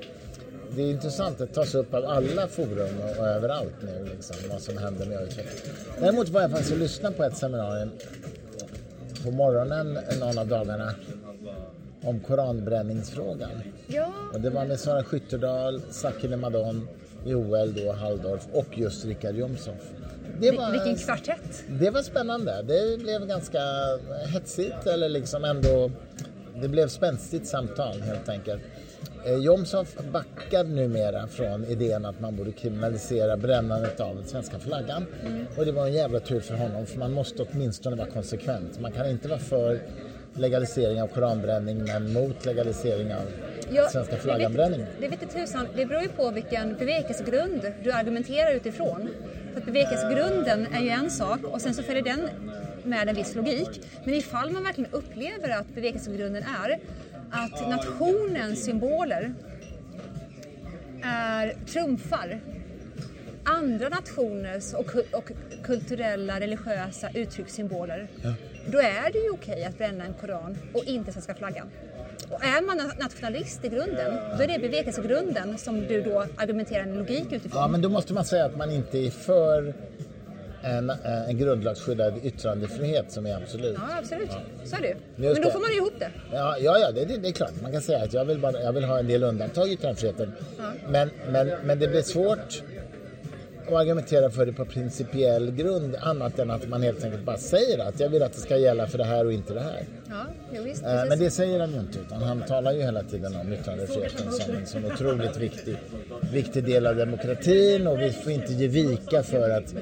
det 0.76 0.82
är 0.82 0.90
intressant 0.90 1.40
att 1.40 1.54
tas 1.54 1.74
upp 1.74 1.94
av 1.94 2.04
alla 2.04 2.48
forum 2.48 3.00
och, 3.18 3.26
överallt 3.26 3.74
nu 3.82 4.08
liksom, 4.14 4.36
vad 4.50 4.60
som 4.60 4.78
händer 4.78 5.06
med 5.06 5.18
AI-utveckling. 5.18 5.72
Däremot 6.00 6.28
var 6.28 6.40
jag 6.40 6.50
faktiskt 6.50 6.72
och 6.72 6.78
lyssnade 6.78 7.16
på 7.16 7.24
ett 7.24 7.36
seminarium 7.36 7.90
på 9.24 9.30
morgonen 9.30 9.98
någon 10.20 10.38
av 10.38 10.46
dagarna 10.46 10.94
om 12.02 12.20
koranbränningsfrågan. 12.20 13.50
Ja, 13.86 14.12
Och 14.32 14.40
det 14.40 14.50
var 14.50 14.64
med 14.66 14.80
Sara 14.80 15.04
Skyttedal, 15.04 15.80
Sakine 15.90 16.36
Madon, 16.36 16.88
Joel 17.26 17.74
då, 17.74 17.92
Halldorf 17.92 18.46
och 18.52 18.78
just 18.78 19.04
Richard 19.04 19.34
Jomshof. 19.34 19.90
Det 20.40 20.50
vil- 20.50 20.70
vilken 20.72 20.96
kvartett. 20.96 21.64
det 21.68 21.90
var 21.90 22.02
spännande. 22.02 22.62
Det 22.62 22.98
blev 23.02 23.26
ganska 23.26 23.60
hetsigt 24.32 24.86
eller 24.86 25.08
liksom 25.08 25.44
ändå... 25.44 25.90
Det 26.62 26.68
blev 26.68 26.88
spänstigt 26.88 27.46
samtal 27.46 28.00
helt 28.00 28.28
enkelt. 28.28 28.62
Eh, 29.26 29.34
Jomshof 29.34 29.96
backar 30.12 30.64
numera 30.64 31.26
från 31.26 31.64
idén 31.64 32.04
att 32.04 32.20
man 32.20 32.36
borde 32.36 32.52
kriminalisera 32.52 33.36
brännandet 33.36 34.00
av 34.00 34.16
den 34.16 34.24
svenska 34.24 34.58
flaggan. 34.58 35.06
Och 35.56 35.64
det 35.64 35.72
var 35.72 35.86
en 35.86 35.92
jävla 35.92 36.20
tur 36.20 36.40
för 36.40 36.54
honom 36.54 36.86
för 36.86 36.98
man 36.98 37.12
måste 37.12 37.42
åtminstone 37.52 37.96
vara 37.96 38.08
konsekvent. 38.10 38.80
Man 38.80 38.92
kan 38.92 39.06
inte 39.10 39.28
vara 39.28 39.38
för 39.38 39.80
legalisering 40.34 41.02
av 41.02 41.06
koranbränning 41.06 41.84
men 41.84 42.12
mot 42.12 42.44
legalisering 42.46 43.14
av 43.14 43.22
svenska 43.90 44.16
flagganbränning. 44.16 44.86
Det 45.00 45.08
vet 45.08 45.22
inte 45.22 45.34
tusan, 45.34 45.68
det 45.76 45.86
beror 45.86 46.02
ju 46.02 46.08
på 46.08 46.30
vilken 46.30 46.76
bevekelsegrund 46.76 47.72
du 47.82 47.92
argumenterar 47.92 48.52
utifrån. 48.54 49.08
För 49.52 49.60
att 49.60 49.66
bevekelsegrunden 49.66 50.66
är 50.72 50.80
ju 50.80 50.88
en 50.88 51.10
sak 51.10 51.40
och 51.44 51.60
sen 51.60 51.74
så 51.74 51.82
följer 51.82 52.02
den 52.02 52.28
med 52.84 53.08
en 53.08 53.14
viss 53.14 53.34
logik. 53.34 53.80
Men 54.04 54.14
ifall 54.14 54.50
man 54.50 54.64
verkligen 54.64 54.90
upplever 54.90 55.48
att 55.48 55.74
bevekelsegrunden 55.74 56.42
är 56.62 56.78
att 57.30 57.68
nationens 57.68 58.64
symboler 58.64 59.34
är 61.02 61.54
trumfar 61.66 62.40
andra 63.44 63.88
nationers 63.88 64.74
och, 64.74 64.94
och 65.12 65.30
kulturella, 65.62 66.40
religiösa 66.40 67.10
uttryckssymboler, 67.14 68.08
då 68.66 68.78
är 68.78 69.12
det 69.12 69.18
ju 69.18 69.30
okej 69.30 69.64
att 69.64 69.78
bränna 69.78 70.04
en 70.04 70.14
koran 70.14 70.58
och 70.74 70.84
inte 70.84 71.12
svenska 71.12 71.34
flaggan. 71.34 71.70
Och 72.28 72.44
är 72.44 72.66
man 72.66 72.80
na- 72.80 72.98
nationalist 73.00 73.64
i 73.64 73.68
grunden, 73.68 74.14
då 74.36 74.42
är 74.42 74.48
det 74.48 74.58
bevekelsegrunden 74.58 75.58
som 75.58 75.86
du 75.86 76.02
då 76.02 76.26
argumenterar 76.36 76.82
en 76.82 76.94
logik 76.94 77.32
utifrån. 77.32 77.60
Ja, 77.62 77.68
men 77.68 77.82
då 77.82 77.88
måste 77.88 78.14
man 78.14 78.24
säga 78.24 78.44
att 78.44 78.56
man 78.56 78.70
inte 78.70 78.98
är 78.98 79.10
för 79.10 79.74
en, 80.62 80.90
en 81.28 81.38
grundlagsskyddad 81.38 82.14
yttrandefrihet 82.22 83.12
som 83.12 83.26
är 83.26 83.36
absolut. 83.36 83.76
Ja, 83.78 83.98
absolut. 83.98 84.30
Så 84.64 84.76
är 84.76 84.80
det 84.80 84.88
ju. 84.88 84.94
Men 85.16 85.34
då 85.34 85.42
det. 85.42 85.50
får 85.50 85.60
man 85.60 85.70
ju 85.70 85.76
ihop 85.76 85.94
det. 85.98 86.10
Ja, 86.32 86.56
ja, 86.58 86.78
ja 86.78 86.92
det, 86.92 87.04
det, 87.04 87.16
det 87.16 87.28
är 87.28 87.32
klart. 87.32 87.52
Man 87.62 87.72
kan 87.72 87.82
säga 87.82 88.02
att 88.04 88.12
jag 88.12 88.24
vill, 88.24 88.38
bara, 88.38 88.62
jag 88.62 88.72
vill 88.72 88.84
ha 88.84 88.98
en 88.98 89.06
del 89.06 89.22
undantag 89.22 89.68
i 89.68 89.72
yttrandefriheten. 89.72 90.32
Men, 90.88 91.10
men, 91.32 91.50
men 91.64 91.78
det 91.78 91.88
blir 91.88 92.02
svårt 92.02 92.62
att 93.76 93.80
argumentera 93.80 94.30
för 94.30 94.46
det 94.46 94.52
på 94.52 94.64
principiell 94.64 95.50
grund 95.50 95.96
annat 96.00 96.38
än 96.38 96.50
att 96.50 96.68
man 96.68 96.82
helt 96.82 97.04
enkelt 97.04 97.24
bara 97.24 97.36
säger 97.36 97.78
att 97.78 98.00
jag 98.00 98.08
vill 98.08 98.22
att 98.22 98.32
det 98.32 98.40
ska 98.40 98.56
gälla 98.56 98.86
för 98.86 98.98
det 98.98 99.04
här 99.04 99.26
och 99.26 99.32
inte 99.32 99.54
det 99.54 99.60
här. 99.60 99.84
Ja, 100.08 100.26
jo, 100.52 100.62
visst. 100.62 100.84
Eh. 100.84 101.04
Men 101.08 101.18
det 101.18 101.30
säger 101.30 101.60
han 101.60 101.72
ju 101.72 101.80
inte 101.80 101.98
utan 101.98 102.22
han 102.22 102.42
talar 102.42 102.72
ju 102.72 102.82
hela 102.82 103.02
tiden 103.02 103.36
om 103.36 103.52
yttrandefriheten 103.52 104.32
som 104.32 104.54
en 104.54 104.66
sån 104.66 104.84
otroligt 104.84 105.36
viktig, 105.36 105.76
viktig 106.32 106.64
del 106.64 106.86
av 106.86 106.96
demokratin 106.96 107.86
och 107.86 108.00
vi 108.00 108.12
får 108.12 108.32
inte 108.32 108.52
ge 108.52 108.68
vika 108.68 109.22
för 109.22 109.50
att 109.50 109.74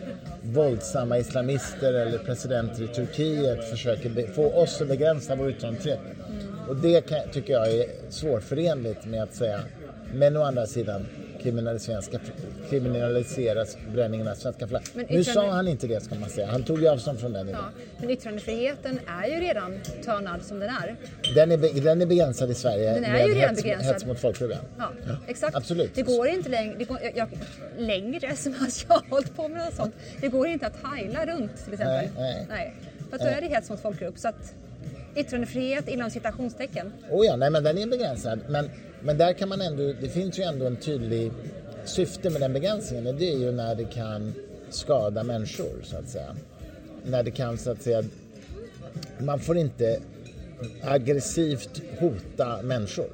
våldsamma 0.43 1.19
islamister 1.19 1.93
eller 1.93 2.19
presidenter 2.19 2.83
i 2.83 2.89
Turkiet 2.89 3.71
försöker 3.71 4.33
få 4.33 4.53
oss 4.53 4.81
att 4.81 4.89
begränsa 4.89 5.35
vår 5.35 5.51
yttrandefrihet. 5.51 6.01
Och 6.69 6.77
det 6.77 7.01
kan, 7.01 7.19
tycker 7.33 7.53
jag 7.53 7.71
är 7.71 7.87
svårförenligt 8.09 9.05
med 9.05 9.23
att 9.23 9.35
säga 9.35 9.61
men 10.15 10.37
å 10.37 10.43
andra 10.43 10.67
sidan 10.67 11.07
kriminaliseras, 12.71 13.77
bränningen 13.95 14.29
av 14.29 14.35
svenska 14.35 14.69
flaggor. 14.69 14.87
Men 14.95 15.07
Nu 15.09 15.19
yttrande- 15.21 15.33
sa 15.51 15.51
han 15.57 15.69
inte 15.69 15.87
det 15.87 16.01
ska 16.03 16.15
man 16.15 16.29
säga. 16.31 16.47
Han 16.47 16.63
tog 16.65 16.81
ju 16.81 16.89
avstånd 16.89 17.21
från 17.21 17.33
den 17.33 17.49
idén. 17.49 17.61
Ja, 17.63 17.71
men 18.01 18.11
yttrandefriheten 18.11 19.01
är 19.07 19.27
ju 19.29 19.41
redan 19.41 19.81
tönad 20.05 20.43
som 20.43 20.59
den 20.61 20.69
är. 20.69 20.97
Den 21.35 21.53
är, 21.53 21.81
den 21.85 22.03
är 22.03 22.07
begränsad 22.07 22.51
i 22.51 22.55
Sverige 22.55 22.95
Den 22.95 23.05
är 23.05 23.27
ju 23.27 23.35
redan 23.35 23.49
hets, 23.51 23.63
begränsad. 23.63 23.93
hets 23.93 24.05
mot 24.07 24.19
folkgrupp. 24.21 24.53
Ja, 24.79 24.91
exakt. 25.27 25.57
absolut. 25.57 25.95
Det 25.95 26.03
går 26.03 26.29
inte 26.29 26.49
längre, 26.49 26.85
går, 26.85 26.99
jag, 27.03 27.17
jag, 27.17 27.29
längre 27.79 28.37
som 28.37 28.53
att 28.61 28.85
jag 28.89 28.95
har 28.95 29.03
hållit 29.11 29.37
på 29.37 29.49
med 29.49 29.65
något 29.65 29.75
sånt. 29.75 29.95
Det 30.21 30.29
går 30.29 30.47
inte 30.49 30.67
att 30.67 30.77
heila 30.95 31.27
runt 31.27 31.65
till 31.65 31.73
exempel. 31.73 32.09
Nej, 32.19 32.47
nej. 32.49 32.75
För 33.11 33.17
att 33.17 33.23
då 33.23 33.29
är 33.29 33.41
det 33.41 33.47
hets 33.47 33.71
mot 33.71 33.81
folkgrupp. 33.81 34.19
Så 34.19 34.29
att 34.29 34.55
yttrandefrihet 35.17 35.89
inom 35.89 36.11
citationstecken. 36.11 36.93
Oh 37.11 37.27
ja, 37.27 37.37
nej 37.37 37.51
men 37.51 37.65
den 37.65 37.79
är 37.79 37.87
begränsad. 37.87 38.41
Men, 38.49 38.71
men 39.03 39.19
där 39.19 39.33
kan 39.33 39.49
man 39.49 39.61
ändå, 39.61 39.93
det 40.01 40.09
finns 40.09 40.39
ju 40.39 40.43
ändå 40.43 40.67
en 40.67 40.77
tydlig 40.77 41.33
syfte 41.85 42.31
med 42.31 42.41
den 42.41 42.53
begränsningen 42.53 43.07
och 43.07 43.15
det 43.15 43.33
är 43.33 43.39
ju 43.39 43.53
när 43.53 43.75
det 43.75 43.85
kan 43.85 44.35
skada 44.71 45.25
människor 45.25 45.83
så 45.83 45.97
att 45.97 46.09
säga. 46.09 46.37
När 47.05 47.23
det 47.23 47.31
kan 47.31 47.59
så 47.59 47.71
att 47.71 47.83
säga, 47.83 48.05
man 49.19 49.41
får 49.41 49.57
inte 49.57 50.01
aggressivt 50.83 51.83
hota 51.99 52.63
människor. 52.63 53.11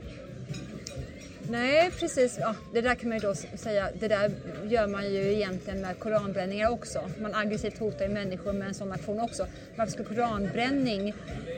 Nej, 1.50 1.90
precis. 2.00 2.38
Ja, 2.40 2.54
det 2.72 2.80
där 2.80 2.94
kan 2.94 3.08
man 3.08 3.18
ju 3.18 3.26
då 3.28 3.34
säga, 3.34 3.88
det 4.00 4.08
där 4.08 4.30
gör 4.68 4.86
man 4.86 5.12
ju 5.12 5.32
egentligen 5.32 5.80
med 5.80 5.98
koranbränningar 5.98 6.70
också. 6.70 7.00
Man 7.20 7.34
aggressivt 7.34 7.78
hotar 7.78 8.06
ju 8.06 8.12
människor 8.12 8.52
med 8.52 8.68
en 8.68 8.74
sån 8.74 8.92
aktion 8.92 9.20
också. 9.20 9.46
Varför 9.76 9.92
skulle 9.92 10.08
koranbränning 10.08 11.08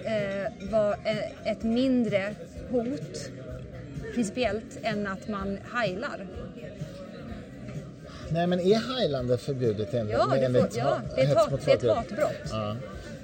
eh, 0.05 0.71
vara 0.71 0.95
eh, 0.95 1.51
ett 1.51 1.63
mindre 1.63 2.35
hot 2.71 3.31
principiellt 4.17 4.79
än 4.83 5.07
att 5.07 5.29
man 5.29 5.59
heilar? 5.75 6.27
Nej 8.31 8.47
men 8.47 8.61
är 8.61 8.97
heilande 8.97 9.39
förbjudet 9.39 9.95
enligt, 9.95 10.17
Ja, 10.19 10.27
det, 10.31 10.45
enligt 10.45 10.63
får, 10.63 10.79
ja, 10.79 11.01
det, 11.17 11.23
är, 11.23 11.51
mot 11.51 11.65
det 11.65 11.73
är 11.73 11.77
ett 11.77 11.97
hatbrott. 11.97 12.51
Ja. 12.51 12.77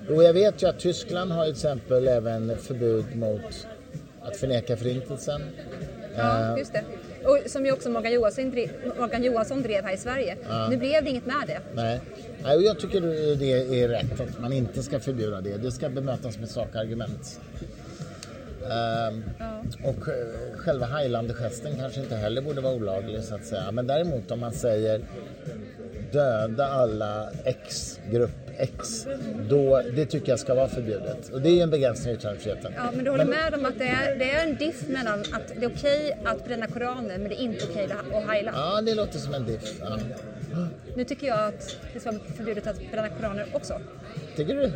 Jo, 0.08 0.22
jag 0.22 0.32
vet 0.32 0.62
ju 0.62 0.68
att 0.68 0.78
Tyskland 0.78 1.32
har 1.32 1.44
till 1.44 1.52
exempel 1.52 2.08
även 2.08 2.58
förbud 2.58 3.16
mot 3.16 3.66
att 4.22 4.36
förneka 4.36 4.76
förintelsen. 4.76 5.42
Ja, 6.16 6.58
just 6.58 6.72
det. 6.72 6.84
Och 7.24 7.38
som 7.46 7.66
ju 7.66 7.72
också 7.72 7.90
Morgan 7.90 8.12
Johansson, 8.12 8.50
drev, 8.50 8.70
Morgan 8.98 9.24
Johansson 9.24 9.62
drev 9.62 9.84
här 9.84 9.94
i 9.94 9.96
Sverige. 9.96 10.36
Nu 10.70 10.76
blev 10.76 11.04
det 11.04 11.10
inget 11.10 11.26
med 11.26 11.44
det. 11.46 11.60
Nej. 11.74 12.00
Nej, 12.42 12.56
och 12.56 12.62
jag 12.62 12.78
tycker 12.80 13.00
det 13.36 13.82
är 13.82 13.88
rätt 13.88 14.20
att 14.20 14.40
man 14.40 14.52
inte 14.52 14.82
ska 14.82 15.00
förbjuda 15.00 15.40
det. 15.40 15.56
Det 15.56 15.72
ska 15.72 15.88
bemötas 15.88 16.38
med 16.38 16.48
sakargument. 16.50 17.40
Ehm, 18.70 19.24
Och 19.84 20.08
eh, 20.08 20.56
själva 20.56 20.86
heilande-gesten 20.86 21.76
kanske 21.78 22.00
inte 22.00 22.16
heller 22.16 22.42
borde 22.42 22.60
vara 22.60 22.74
olaglig 22.74 23.22
så 23.24 23.34
att 23.34 23.44
säga. 23.44 23.72
Men 23.72 23.86
däremot 23.86 24.30
om 24.30 24.40
man 24.40 24.52
säger 24.52 25.00
döda 26.12 26.66
alla 26.66 27.30
X, 27.44 27.98
grupp 28.10 28.30
X, 28.56 29.06
då, 29.48 29.82
det 29.96 30.06
tycker 30.06 30.32
jag 30.32 30.38
ska 30.38 30.54
vara 30.54 30.68
förbjudet. 30.68 31.28
Och 31.28 31.40
det 31.42 31.48
är 31.48 31.54
ju 31.54 31.60
en 31.60 31.70
begränsning 31.70 32.14
i 32.14 32.16
yttrandefriheten. 32.16 32.72
Ja, 32.76 32.90
men 32.94 33.04
du 33.04 33.10
håller 33.10 33.24
med 33.24 33.54
om 33.54 33.64
att 33.66 33.78
det 33.78 33.88
är, 33.88 34.16
det 34.18 34.30
är 34.30 34.46
en 34.48 34.56
diff 34.56 34.88
mellan 34.88 35.20
att 35.20 35.52
det 35.58 35.64
är 35.64 35.70
okej 35.70 36.18
att 36.24 36.44
bränna 36.44 36.66
Koranen 36.66 37.06
men 37.20 37.28
det 37.28 37.34
är 37.34 37.44
inte 37.44 37.64
okej 37.70 37.88
att 38.12 38.30
heila. 38.30 38.52
Ja, 38.54 38.80
det 38.80 38.94
låter 38.94 39.18
som 39.18 39.34
en 39.34 39.46
diff. 39.46 39.74
Ja. 39.80 39.98
Nu 40.96 41.04
tycker 41.04 41.26
jag 41.26 41.38
att 41.48 41.76
det 41.94 42.00
ska 42.00 42.10
vara 42.10 42.20
förbjudet 42.36 42.66
att 42.66 42.90
bränna 42.90 43.08
Koraner 43.08 43.46
också. 43.52 43.80
Tycker 44.36 44.54
du? 44.54 44.70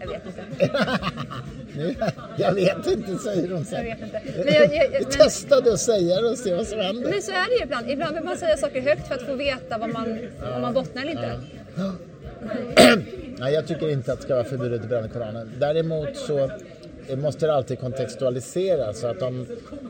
Jag 0.00 0.08
vet 0.08 0.22
inte. 0.26 0.72
Jag 2.36 2.54
vet 2.54 2.86
inte, 2.86 3.18
säger 3.18 3.48
hon 3.50 3.64
sen. 3.64 3.86
Jag 3.86 3.96
vet 3.96 4.02
inte. 4.04 4.20
Men, 4.44 4.54
jag, 4.54 4.64
jag, 4.74 4.88
Vi 4.90 4.98
men, 5.00 5.04
testade 5.10 5.72
att 5.72 5.80
säga 5.80 6.20
det 6.20 6.28
och 6.28 6.38
se 6.38 6.54
vad 6.54 6.66
som 6.66 6.80
händer. 6.80 7.10
men 7.10 7.22
så 7.22 7.30
är 7.32 7.48
det 7.48 7.54
ju 7.56 7.62
ibland. 7.62 7.90
Ibland 7.90 8.14
vill 8.14 8.24
man 8.24 8.36
säga 8.36 8.56
saker 8.56 8.80
högt 8.80 9.08
för 9.08 9.14
att 9.14 9.22
få 9.22 9.34
veta 9.34 9.78
vad 9.78 9.88
man, 9.92 10.18
om 10.54 10.60
man 10.62 10.74
bottnar 10.74 11.02
eller 11.02 11.10
inte. 11.12 11.40
Nej, 13.38 13.54
jag 13.54 13.66
tycker 13.66 13.88
inte 13.88 14.12
att 14.12 14.18
det 14.18 14.24
ska 14.24 14.34
vara 14.34 14.44
förbjudet 14.44 14.82
att 14.82 14.88
bränna 14.88 15.08
Koranen. 15.08 15.50
Däremot 15.58 16.16
så 16.16 16.50
måste 17.16 17.46
det 17.46 17.54
alltid 17.54 17.80
kontextualiseras. 17.80 19.00
Så 19.00 19.06
att 19.06 19.22
om, 19.22 19.46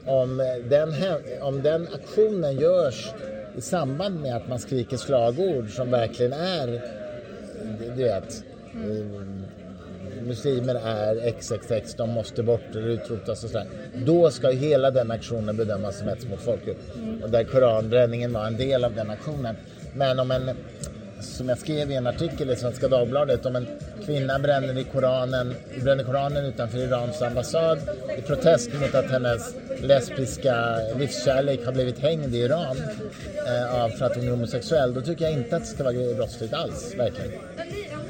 om, 0.07 0.37
den, 0.69 0.93
hä- 0.93 1.41
om 1.41 1.63
den 1.63 1.89
aktionen 1.95 2.57
görs 2.57 3.11
i 3.57 3.61
samband 3.61 4.21
med 4.21 4.37
att 4.37 4.49
man 4.49 4.59
skriker 4.59 4.97
slagord 4.97 5.71
som 5.71 5.91
verkligen 5.91 6.33
är, 6.33 6.81
du 7.97 8.03
vet, 8.03 8.43
eh, 8.75 9.07
muslimer 10.31 10.75
är 10.75 11.33
XXX, 11.41 11.95
de 11.95 12.11
måste 12.11 12.43
bort 12.43 12.71
eller 12.71 12.89
utrotas 12.89 13.45
och 13.45 13.51
sådär. 13.51 13.67
Då 14.07 14.31
ska 14.31 14.51
hela 14.51 14.91
den 14.91 15.11
aktionen 15.11 15.57
bedömas 15.57 15.99
som 15.99 16.09
hets 16.09 16.27
mot 16.27 16.41
folkgrupp. 16.41 16.79
Och 17.23 17.31
där 17.31 17.45
koranbränningen 17.45 18.33
var 18.33 18.47
en 18.47 18.57
del 18.57 18.85
av 18.85 18.95
den 18.95 19.11
aktionen. 19.11 19.57
Men 19.95 20.19
om 20.19 20.31
en, 20.31 20.51
som 21.21 21.49
jag 21.49 21.59
skrev 21.59 21.91
i 21.91 21.95
en 21.95 22.07
artikel 22.07 22.51
i 22.51 22.57
Svenska 22.57 22.89
Dagbladet, 22.89 23.47
om 23.47 23.57
en 23.57 23.67
kvinna 24.07 24.39
bränner, 24.39 24.79
i 24.79 24.85
koranen, 24.85 25.55
bränner 25.83 26.05
koranen 26.05 26.45
utanför 26.45 26.79
Irans 26.79 27.23
ambassad 27.23 27.79
i 28.19 28.23
protest 28.23 28.71
mot 28.81 28.95
att 28.95 29.11
hennes 29.11 29.55
lesbiska 29.83 30.77
livskärlek 30.99 31.65
har 31.65 31.73
blivit 31.73 31.99
hängd 31.99 32.35
i 32.35 32.39
Iran 32.39 32.77
eh, 33.47 33.97
för 33.97 34.05
att 34.07 34.17
hon 34.17 34.27
är 34.27 34.31
homosexuell, 34.31 34.95
då 34.95 35.01
tycker 35.01 35.25
jag 35.25 35.35
inte 35.35 35.57
att 35.57 35.63
det 35.63 35.69
ska 35.69 35.85
vara 35.85 36.15
brottsligt 36.15 36.55
alls, 36.55 36.95
verkligen. 36.99 37.33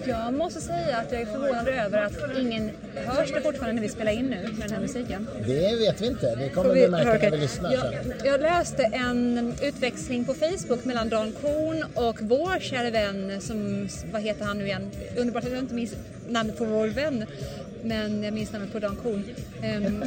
Jag 0.06 0.34
måste 0.34 0.60
säga 0.60 0.96
att 0.96 1.12
jag 1.12 1.20
är 1.20 1.26
förvånad 1.26 1.68
över 1.68 2.02
att 2.02 2.38
ingen 2.38 2.70
hörs 2.94 3.32
det 3.32 3.40
fortfarande 3.40 3.74
när 3.74 3.82
vi 3.82 3.88
spelar 3.88 4.12
in 4.12 4.26
nu 4.26 4.42
med 4.42 4.60
den 4.60 4.70
här 4.70 4.80
musiken. 4.80 5.28
Det 5.46 5.76
vet 5.76 6.00
vi 6.00 6.06
inte, 6.06 6.34
det 6.34 6.48
kommer 6.48 6.68
Får 6.68 6.74
vi 6.74 6.88
märka 6.88 7.30
när 7.30 7.30
vi 7.30 7.36
lyssnar 7.36 7.72
jag, 7.72 7.82
sen. 7.82 8.14
jag 8.24 8.40
läste 8.40 8.82
en 8.82 9.54
utväxling 9.62 10.24
på 10.24 10.34
Facebook 10.34 10.84
mellan 10.84 11.08
Dan 11.08 11.32
Korn 11.32 11.84
och 11.94 12.16
vår 12.20 12.60
kära 12.60 12.90
vän 12.90 13.40
som, 13.40 13.88
vad 14.12 14.22
heter 14.22 14.44
han 14.44 14.58
nu 14.58 14.64
igen? 14.64 14.90
Underbart 15.16 15.44
att 15.44 15.50
jag 15.50 15.58
inte 15.58 15.74
minns 15.74 15.94
namnet 16.28 16.58
på 16.58 16.64
vår 16.64 16.86
vän, 16.88 17.24
men 17.82 18.22
jag 18.22 18.34
minns 18.34 18.52
namnet 18.52 18.72
på 18.72 18.78
Dan 18.78 18.96
Korn. 18.96 19.24
Ehm, 19.62 20.04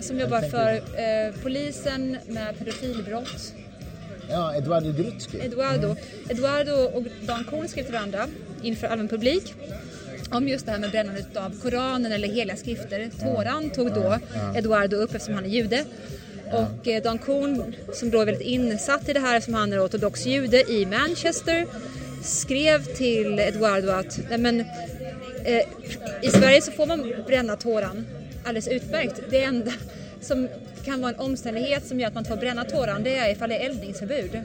som 0.00 0.20
jobbar 0.20 0.40
för 0.40 0.72
eh, 0.74 1.34
polisen 1.42 2.16
med 2.26 2.58
pedofilbrott. 2.58 3.54
Ja, 4.30 4.54
Eduardo 4.54 4.92
Grutski. 4.92 5.38
Eduardo. 5.40 5.96
Eduardo 6.28 6.72
och 6.72 7.02
Dan 7.26 7.44
Korn 7.44 7.68
skrev 7.68 7.84
till 7.84 7.92
varandra 7.92 8.26
inför 8.62 8.86
allmän 8.86 9.08
publik 9.08 9.54
om 10.30 10.48
just 10.48 10.66
det 10.66 10.72
här 10.72 10.78
med 10.78 10.90
brännandet 10.90 11.36
av 11.36 11.60
Koranen 11.62 12.12
eller 12.12 12.28
heliga 12.28 12.56
skrifter. 12.56 13.10
Toran 13.20 13.70
tog 13.70 13.94
då 13.94 14.18
Eduardo 14.56 14.96
upp 14.96 15.14
eftersom 15.14 15.34
han 15.34 15.44
är 15.44 15.48
jude. 15.48 15.84
Och 16.52 16.88
eh, 16.88 17.02
Dan 17.02 17.18
Korn, 17.18 17.74
som 17.92 18.10
då 18.10 18.20
är 18.20 18.26
väldigt 18.26 18.46
insatt 18.46 19.08
i 19.08 19.12
det 19.12 19.20
här 19.20 19.40
som 19.40 19.54
han 19.54 19.72
är 19.72 19.86
ortodox 19.86 20.26
jude 20.26 20.72
i 20.72 20.86
Manchester, 20.86 21.66
skrev 22.22 22.84
till 22.84 23.38
Eduardo 23.38 23.90
att 23.90 24.20
nej 24.28 24.38
men, 24.38 24.60
eh, 25.44 25.62
i 26.22 26.30
Sverige 26.30 26.62
så 26.62 26.72
får 26.72 26.86
man 26.86 27.12
bränna 27.26 27.56
Toran 27.56 28.06
alldeles 28.44 28.68
utmärkt. 28.68 29.20
Det 29.30 29.44
enda 29.44 29.72
som 30.20 30.48
kan 30.84 31.00
vara 31.00 31.12
en 31.12 31.18
omständighet 31.18 31.86
som 31.86 32.00
gör 32.00 32.08
att 32.08 32.14
man 32.14 32.24
får 32.24 32.36
bränna 32.36 32.64
Toran 32.64 33.02
det 33.02 33.16
är 33.16 33.32
ifall 33.32 33.48
det 33.48 33.56
är 33.56 33.70
eldningsförbud. 33.70 34.40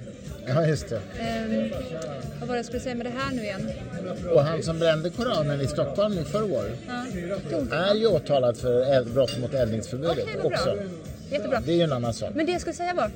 Ja, 0.47 0.65
just 0.67 0.89
det. 0.89 1.01
Ehm, 1.19 1.71
vad 2.39 2.47
var 2.47 2.55
det 2.55 2.59
jag 2.59 2.65
skulle 2.65 2.79
säga 2.79 2.95
med 2.95 3.05
det 3.05 3.09
här 3.17 3.31
nu 3.31 3.41
igen? 3.43 3.69
Och 4.33 4.41
han 4.43 4.63
som 4.63 4.79
brände 4.79 5.09
Koranen 5.09 5.61
i 5.61 5.67
Stockholm 5.67 6.13
i 6.17 6.23
förrgår 6.23 6.65
Ja. 7.69 7.75
är 7.75 7.95
ju 7.95 8.07
åtalad 8.07 8.57
för 8.57 9.03
brott 9.13 9.39
mot 9.39 9.53
eldningsförbudet 9.53 10.25
bra. 10.33 10.43
också. 10.43 10.77
Jättebra. 11.31 11.61
Det 11.65 11.71
är 11.71 11.75
ju 11.75 11.81
en 11.81 11.93
annan 11.93 12.13
sak. 12.13 12.31
Men 12.35 12.45
det 12.45 12.51
jag 12.51 12.61
skulle 12.61 12.73
säga 12.75 12.93
var, 12.93 13.11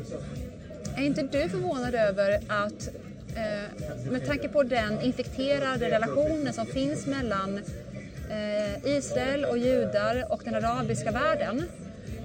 är 0.98 1.04
inte 1.04 1.22
du 1.22 1.50
förvånad 1.50 1.96
över 1.96 2.34
att 2.48 2.89
eh, 3.36 4.12
med 4.12 4.26
tanke 4.28 4.48
på 4.48 4.63
den 4.63 5.02
infekterade 5.02 5.89
relationen 5.91 6.54
som 6.54 6.65
finns 6.65 7.06
mellan 7.08 7.58
eh, 8.30 8.86
Israel 8.98 9.46
och 9.46 9.58
judar 9.58 10.26
och 10.30 10.41
den 10.46 10.56
arabiska 10.56 11.12
världen 11.12 11.63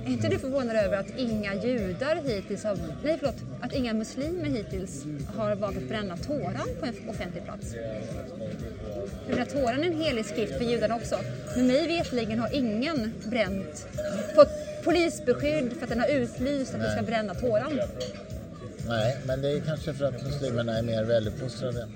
Är 0.07 0.11
inte 0.11 0.29
du 0.29 0.39
förvånad 0.39 0.77
över 0.77 0.97
att 0.97 1.19
inga 1.19 1.55
judar 1.55 2.23
hittills 2.25 2.65
har, 2.65 2.79
nej 3.05 3.17
förlåt, 3.21 3.37
att 3.61 3.73
inga 3.73 3.95
muslimer 3.95 4.45
hittills 4.45 5.05
har 5.37 5.55
valt 5.55 5.77
att 5.77 5.89
bränna 5.89 6.17
Toran 6.17 6.69
på 6.81 6.87
en 6.87 6.95
offentlig 7.09 7.45
plats? 7.45 7.75
Jag 9.29 9.37
menar, 9.37 9.45
Toran 9.45 9.85
är 9.85 9.87
en 9.87 10.01
helig 10.01 10.27
skrift 10.27 10.59
för 10.59 10.65
judarna 10.65 10.97
också. 10.97 11.19
Men 11.57 11.67
mig 11.67 11.87
vetligen 11.87 12.39
har 12.39 12.55
ingen 12.55 13.13
bränt, 13.25 13.87
fått 14.35 14.85
polisbeskydd 14.85 15.73
för 15.73 15.83
att 15.83 15.89
den 15.89 16.01
har 16.01 16.09
utlyst 16.09 16.75
att 16.75 16.81
vi 16.81 16.91
ska 16.91 17.03
bränna 17.03 17.35
Toran. 17.35 17.81
Nej, 18.89 19.17
men 19.27 19.43
det 19.43 19.51
är 19.51 19.61
kanske 19.61 19.95
för 19.95 20.05
att 20.05 20.23
muslimerna 20.23 20.79
är 20.79 20.83
mer 20.83 21.05
väluppfostrade. 21.05 21.89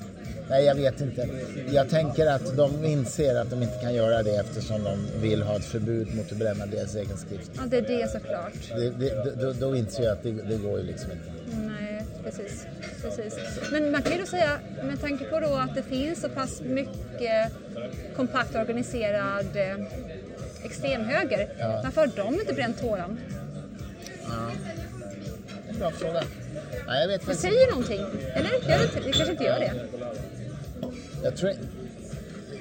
Nej, 0.51 0.65
jag 0.65 0.75
vet 0.75 1.01
inte. 1.01 1.29
Jag 1.73 1.89
tänker 1.89 2.27
att 2.27 2.57
de 2.57 2.85
inser 2.85 3.35
att 3.35 3.51
de 3.51 3.63
inte 3.63 3.79
kan 3.83 3.95
göra 3.95 4.23
det 4.23 4.37
eftersom 4.37 4.85
de 4.85 5.07
vill 5.21 5.43
ha 5.43 5.57
ett 5.57 5.65
förbud 5.65 6.15
mot 6.17 6.33
att 6.33 6.39
bränna 6.39 6.67
deras 6.67 6.95
egen 6.95 7.17
skrift. 7.17 7.51
Ja, 7.57 7.63
det 7.71 7.77
är 7.77 7.83
det 7.83 8.09
såklart. 8.11 8.53
Det, 8.77 8.91
det, 8.91 9.35
då, 9.43 9.53
då 9.53 9.77
inser 9.77 10.03
jag 10.03 10.13
att 10.13 10.23
det, 10.23 10.31
det 10.33 10.57
går 10.57 10.79
ju 10.79 10.85
liksom 10.87 11.11
inte. 11.13 11.31
Nej, 11.67 12.05
precis, 12.25 12.67
precis. 13.03 13.35
Men 13.73 13.91
man 13.91 14.03
kan 14.03 14.13
ju 14.13 14.19
då 14.19 14.27
säga, 14.27 14.59
med 14.85 15.01
tanke 15.01 15.25
på 15.25 15.41
då 15.41 15.55
att 15.55 15.75
det 15.75 15.83
finns 15.83 16.21
så 16.21 16.29
pass 16.29 16.61
mycket 16.65 17.53
kompakt 18.17 18.55
organiserad 18.57 19.47
eh, 19.55 19.77
extremhöger, 20.65 21.49
Ja. 21.59 21.81
varför 21.85 22.01
har 22.01 22.11
de 22.17 22.35
inte 22.41 22.55
bränt 22.55 22.81
Toran? 22.81 23.19
Ja. 24.29 24.51
Bra 25.79 25.91
fråga. 25.91 26.23
Nej, 26.87 27.01
jag 27.01 27.09
vet 27.09 27.21
Det 27.21 27.27
faktiskt 27.27 27.43
säger 27.43 27.71
någonting. 27.71 28.01
Eller? 28.35 28.51
Gör 28.71 28.79
det, 28.79 28.85
inte- 28.85 29.01
det 29.07 29.13
kanske 29.13 29.33
inte 29.33 29.45
gör 29.45 29.59
det. 29.61 29.73
Jag 31.25 31.37
tror... 31.37 31.53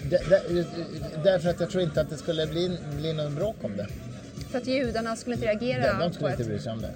Det, 0.10 0.20
det, 0.30 0.66
därför 1.24 1.50
att 1.50 1.60
jag 1.60 1.70
tror 1.70 1.84
inte 1.84 2.02
att 2.02 2.10
det 2.10 2.18
skulle 2.18 2.48
bli, 2.48 2.78
bli 2.98 3.14
någon 3.14 3.36
bråk 3.36 3.56
om 3.62 3.78
det. 3.78 3.88
För 4.52 4.58
att 4.58 4.68
judarna 4.68 5.16
skulle 5.16 5.36
inte 5.36 5.48
reagera 5.48 5.94
De, 5.94 6.00
de 6.00 6.14
skulle 6.14 6.32
inte 6.32 6.44
bry 6.44 6.60
sig 6.60 6.72
om 6.72 6.82
det. 6.82 6.92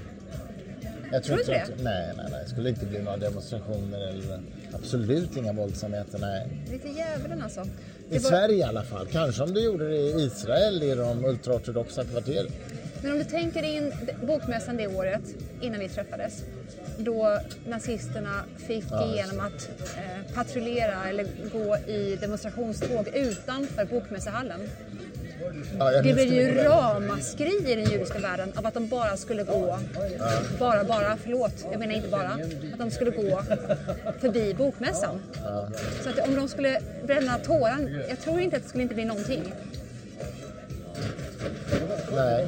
Jag 1.11 1.23
Tror 1.23 1.35
du 1.35 1.41
inte 1.41 1.61
att- 1.63 1.69
Nej, 1.83 2.13
nej, 2.17 2.25
nej. 2.31 2.39
Det 2.43 2.49
skulle 2.49 2.69
inte 2.69 2.85
bli 2.85 2.99
några 2.99 3.17
demonstrationer 3.17 4.07
eller 4.07 4.39
absolut 4.73 5.37
inga 5.37 5.53
våldsamheter. 5.53 6.19
Nej. 6.19 6.47
Lite 6.71 6.87
djävulen 6.89 7.41
alltså. 7.41 7.61
I 7.61 7.65
Det 8.09 8.19
var- 8.23 8.29
Sverige 8.29 8.55
i 8.57 8.63
alla 8.63 8.83
fall. 8.83 9.07
Kanske 9.11 9.43
om 9.43 9.53
du 9.53 9.61
gjorde 9.63 9.89
det 9.89 9.97
i 9.97 10.21
Israel 10.25 10.83
i 10.83 10.95
de 10.95 11.25
ultraortodoxa 11.25 12.03
kvarteren. 12.03 12.47
Men 13.01 13.11
om 13.11 13.17
du 13.17 13.23
tänker 13.23 13.63
in 13.63 13.91
bokmässan 14.27 14.77
det 14.77 14.87
året, 14.87 15.21
innan 15.61 15.79
vi 15.79 15.89
träffades, 15.89 16.43
då 16.97 17.39
nazisterna 17.67 18.43
fick 18.67 18.85
Ja, 18.91 19.13
igenom 19.13 19.39
att 19.39 19.69
eh, 19.97 20.33
patrullera 20.35 21.09
eller 21.09 21.25
gå 21.53 21.77
i 21.77 22.15
demonstrationståg 22.21 23.07
utanför 23.13 23.85
bokmässahallen. 23.85 24.59
Ja, 25.79 26.01
Det 26.01 26.13
blev 26.13 26.33
ju 26.33 26.55
ramaskri 26.63 27.71
i 27.71 27.75
den 27.75 27.91
judiska 27.91 28.19
världen 28.19 28.51
av 28.55 28.65
att 28.65 28.73
de 28.73 28.87
bara 28.87 29.17
skulle 29.17 29.43
gå, 29.43 29.79
bara, 30.59 30.83
bara, 30.83 31.17
förlåt, 31.23 31.65
jag 31.71 31.79
menar 31.79 31.93
inte 31.93 32.07
bara, 32.09 32.29
att 32.73 32.79
de 32.79 32.91
skulle 32.91 33.11
gå 33.11 33.43
förbi 34.19 34.53
bokmässan. 34.53 35.21
Så 36.03 36.09
att 36.09 36.19
om 36.27 36.35
de 36.35 36.47
skulle 36.47 36.79
bränna 37.05 37.37
Toran, 37.39 38.01
jag 38.09 38.19
tror 38.19 38.41
inte 38.41 38.57
att 38.57 38.63
det 38.63 38.69
skulle 38.69 38.83
inte 38.83 38.95
bli 38.95 39.05
någonting. 39.05 39.53
Nej. 42.15 42.47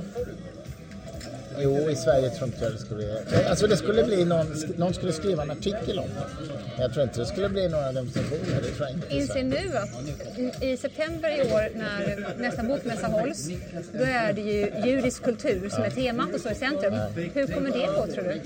Jo, 1.60 1.89
i 1.89 1.96
Sverige 1.96 2.30
tror 2.30 2.48
inte 2.48 2.63
jag 2.63 2.74
det 2.74 2.78
skulle 2.80 2.96
bli... 2.96 3.10
Eh, 3.10 3.50
alltså 3.50 3.68
det 3.68 3.78
skulle 3.78 4.04
bli 4.04 4.26
någon, 4.26 4.48
någon 4.78 4.94
skulle 4.94 5.13
skriva 5.13 5.44
en 5.44 5.52
artikel 5.52 6.00
om 6.00 6.08
det. 6.08 6.54
Men 6.74 6.82
jag 6.82 6.94
tror 6.94 7.04
inte 7.04 7.20
det 7.20 7.26
skulle 7.26 7.50
bli 7.50 7.70
några 7.70 7.91
demonstrationer. 7.91 8.62
Det 8.62 8.72
tror 8.72 8.88
jag 8.88 8.91
inte. 8.91 9.15
Inser 9.15 9.44
nu 9.44 9.78
att 9.78 10.63
i 10.63 10.78
september 10.78 11.30
i 11.30 11.41
år 11.41 11.78
när 11.78 12.34
nästa 12.38 12.63
bokmässa 12.63 13.08
hålls, 13.08 13.50
då 13.94 14.04
är 14.04 14.34
det 14.34 14.41
ju 14.41 14.72
judisk 14.91 15.24
kultur 15.24 15.70
som 15.70 15.84
är 15.84 15.89
temat 15.89 16.34
och 16.34 16.39
står 16.39 16.52
i 16.52 16.56
centrum. 16.56 16.94
Hur 17.34 17.48
kommer 17.48 17.72
det 17.72 17.88
gå 17.98 18.08
tror 18.13 18.24
du? 18.24 18.41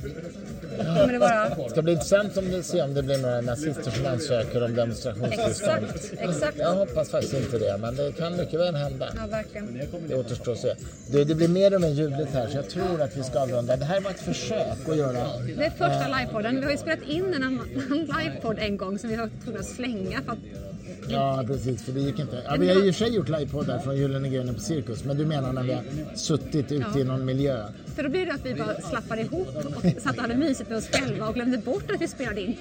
Kommer 1.10 1.19
det 1.19 1.56
vara 1.56 1.63
Det 1.65 1.69
ska 1.69 1.82
bli 1.82 1.91
intressant 1.91 2.38
om 2.38 2.63
se 2.63 2.82
om 2.82 2.93
det 2.93 3.04
blir 3.04 3.17
några 3.17 3.41
nazister 3.41 3.91
som 3.91 4.06
ansöker 4.06 4.63
om 4.63 4.76
demonstrationstillstånd. 4.76 5.86
exakt, 5.95 6.13
exakt? 6.19 6.58
Jag 6.58 6.76
hoppas 6.76 7.10
faktiskt 7.10 7.34
inte 7.34 7.60
det, 7.60 7.78
men 7.78 7.95
det 7.95 8.12
kan 8.12 8.38
mycket 8.38 8.60
väl 8.60 8.76
hända. 8.76 9.10
Ja, 9.15 9.28
verkligen. 9.28 9.82
Det 10.08 10.15
återstår 10.15 10.52
att 10.52 10.60
se. 10.60 10.74
Det, 11.12 11.24
det 11.24 11.36
blir 11.36 11.48
mer 11.48 11.76
och 11.76 11.82
mer 11.82 11.89
ljudligt 11.89 12.34
här, 12.34 12.48
så 12.48 12.58
jag 12.58 12.69
tror 12.69 13.02
att 13.02 13.17
vi 13.17 13.24
ska 13.24 13.39
avrunda. 13.39 13.76
Det 13.76 13.86
här 13.86 14.02
var 14.02 14.12
ett 14.12 14.19
försök 14.19 14.89
att 14.89 14.98
göra... 14.98 15.28
Det 15.58 15.65
är 15.65 15.69
första 15.69 16.17
livepodden. 16.17 16.56
Vi 16.56 16.63
har 16.63 16.72
ju 16.72 16.78
spelat 16.78 17.02
in 17.02 17.34
en 17.34 17.43
annan 17.43 17.67
livepodd 18.19 18.60
en 18.60 18.78
gång 18.78 19.00
som 19.00 19.10
vi 19.10 19.15
har 19.15 19.30
tvungna 19.43 19.60
att 19.60 19.65
slänga 19.65 20.22
för 20.22 20.32
att 20.32 20.39
Ja, 21.08 21.43
precis, 21.47 21.82
för 21.84 21.91
det 21.91 21.99
gick 21.99 22.19
inte. 22.19 22.43
Ja, 22.45 22.56
vi 22.60 22.67
har 22.69 22.75
ju 22.75 22.88
i 22.88 22.91
och 22.91 22.95
för 22.95 23.06
sig 23.06 23.15
gjort 23.15 23.30
livepoddar 23.30 23.80
från 23.80 23.97
Gyllene 23.97 24.30
Grenen 24.30 24.56
på 24.56 24.62
Cirkus, 24.62 25.04
men 25.04 25.17
du 25.17 25.25
menar 25.25 25.54
när 25.54 25.63
vi 25.63 25.73
har 25.73 25.84
suttit 26.15 26.71
ute 26.71 26.86
Ja. 26.93 26.99
i 26.99 27.04
någon 27.04 27.25
miljö? 27.25 27.63
För 27.95 28.04
då 28.04 28.10
blir 28.10 28.25
det 28.25 28.34
att 28.34 28.45
vi 28.45 28.56
bara 28.56 28.82
slappade 28.82 29.21
ihop 29.21 29.47
och 29.75 30.02
satt 30.02 30.15
och 30.15 30.21
hade 30.21 30.36
mysigt 30.36 30.69
med 30.69 30.78
oss 30.78 30.88
själva 30.91 31.28
och 31.28 31.34
glömde 31.36 31.58
bort 31.58 31.91
att 31.91 32.02
vi 32.02 32.08
spelade 32.08 32.41
in. 32.41 32.58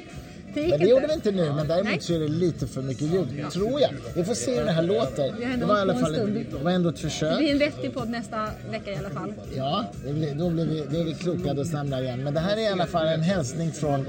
Det 0.55 0.61
Men 0.61 0.69
det 0.71 0.75
inte. 0.75 0.87
gjorde 0.87 1.07
vi 1.07 1.13
inte 1.13 1.31
nu, 1.33 1.53
men 1.53 1.69
däremot 1.69 1.85
Nej. 1.91 2.01
så 2.01 2.15
är 2.15 2.19
det 2.21 2.29
lite 2.29 2.67
för 2.67 2.83
mycket 2.83 3.03
ljud, 3.03 3.51
tror 3.53 3.81
jag. 3.81 3.91
Vi 4.15 4.25
får 4.25 4.35
se 4.35 4.59
hur 4.59 4.65
det 4.65 4.71
här 4.71 4.83
låter. 4.83 5.25
Ändå 5.43 5.57
Det 5.57 5.65
var 5.67 5.79
i 5.79 5.81
alla 5.81 5.95
fall 5.95 6.15
ett, 6.15 6.51
det 6.51 6.57
var 6.65 6.71
ändå 6.71 6.89
ett 6.89 6.97
Det 6.97 7.03
försök. 7.03 7.39
blir 7.39 7.51
en 7.53 7.59
vettig 7.59 7.95
podd 7.95 8.09
nästa 8.09 8.49
vecka 8.71 8.91
i 8.93 8.97
alla 8.97 9.11
fall. 9.11 9.33
Ja, 9.57 9.85
det 10.07 10.13
blir, 10.13 10.35
då, 10.35 10.51
blir 10.51 10.65
vi, 10.67 10.85
då 10.91 11.01
är 11.01 11.05
vi 11.05 11.15
klokade 11.15 11.61
och 11.61 11.67
samlar 11.67 12.03
igen. 12.03 12.25
Men 12.25 12.35
det 12.35 12.41
här 12.41 12.57
är 12.57 12.61
i 12.61 12.67
alla 12.69 12.87
fall 12.87 13.07
en 13.07 13.21
hälsning 13.23 13.73
från 13.73 14.07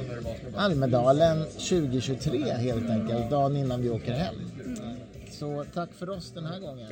Almedalen 0.55 1.43
2023 1.45 2.43
helt 2.53 2.89
enkelt, 2.89 3.29
dagen 3.29 3.55
innan 3.55 3.81
vi 3.81 3.89
åker 3.89 4.11
hem. 4.13 4.35
Så 5.31 5.65
tack 5.73 5.89
för 5.99 6.09
oss 6.09 6.31
den 6.35 6.45
här 6.45 6.59
gången. 6.59 6.87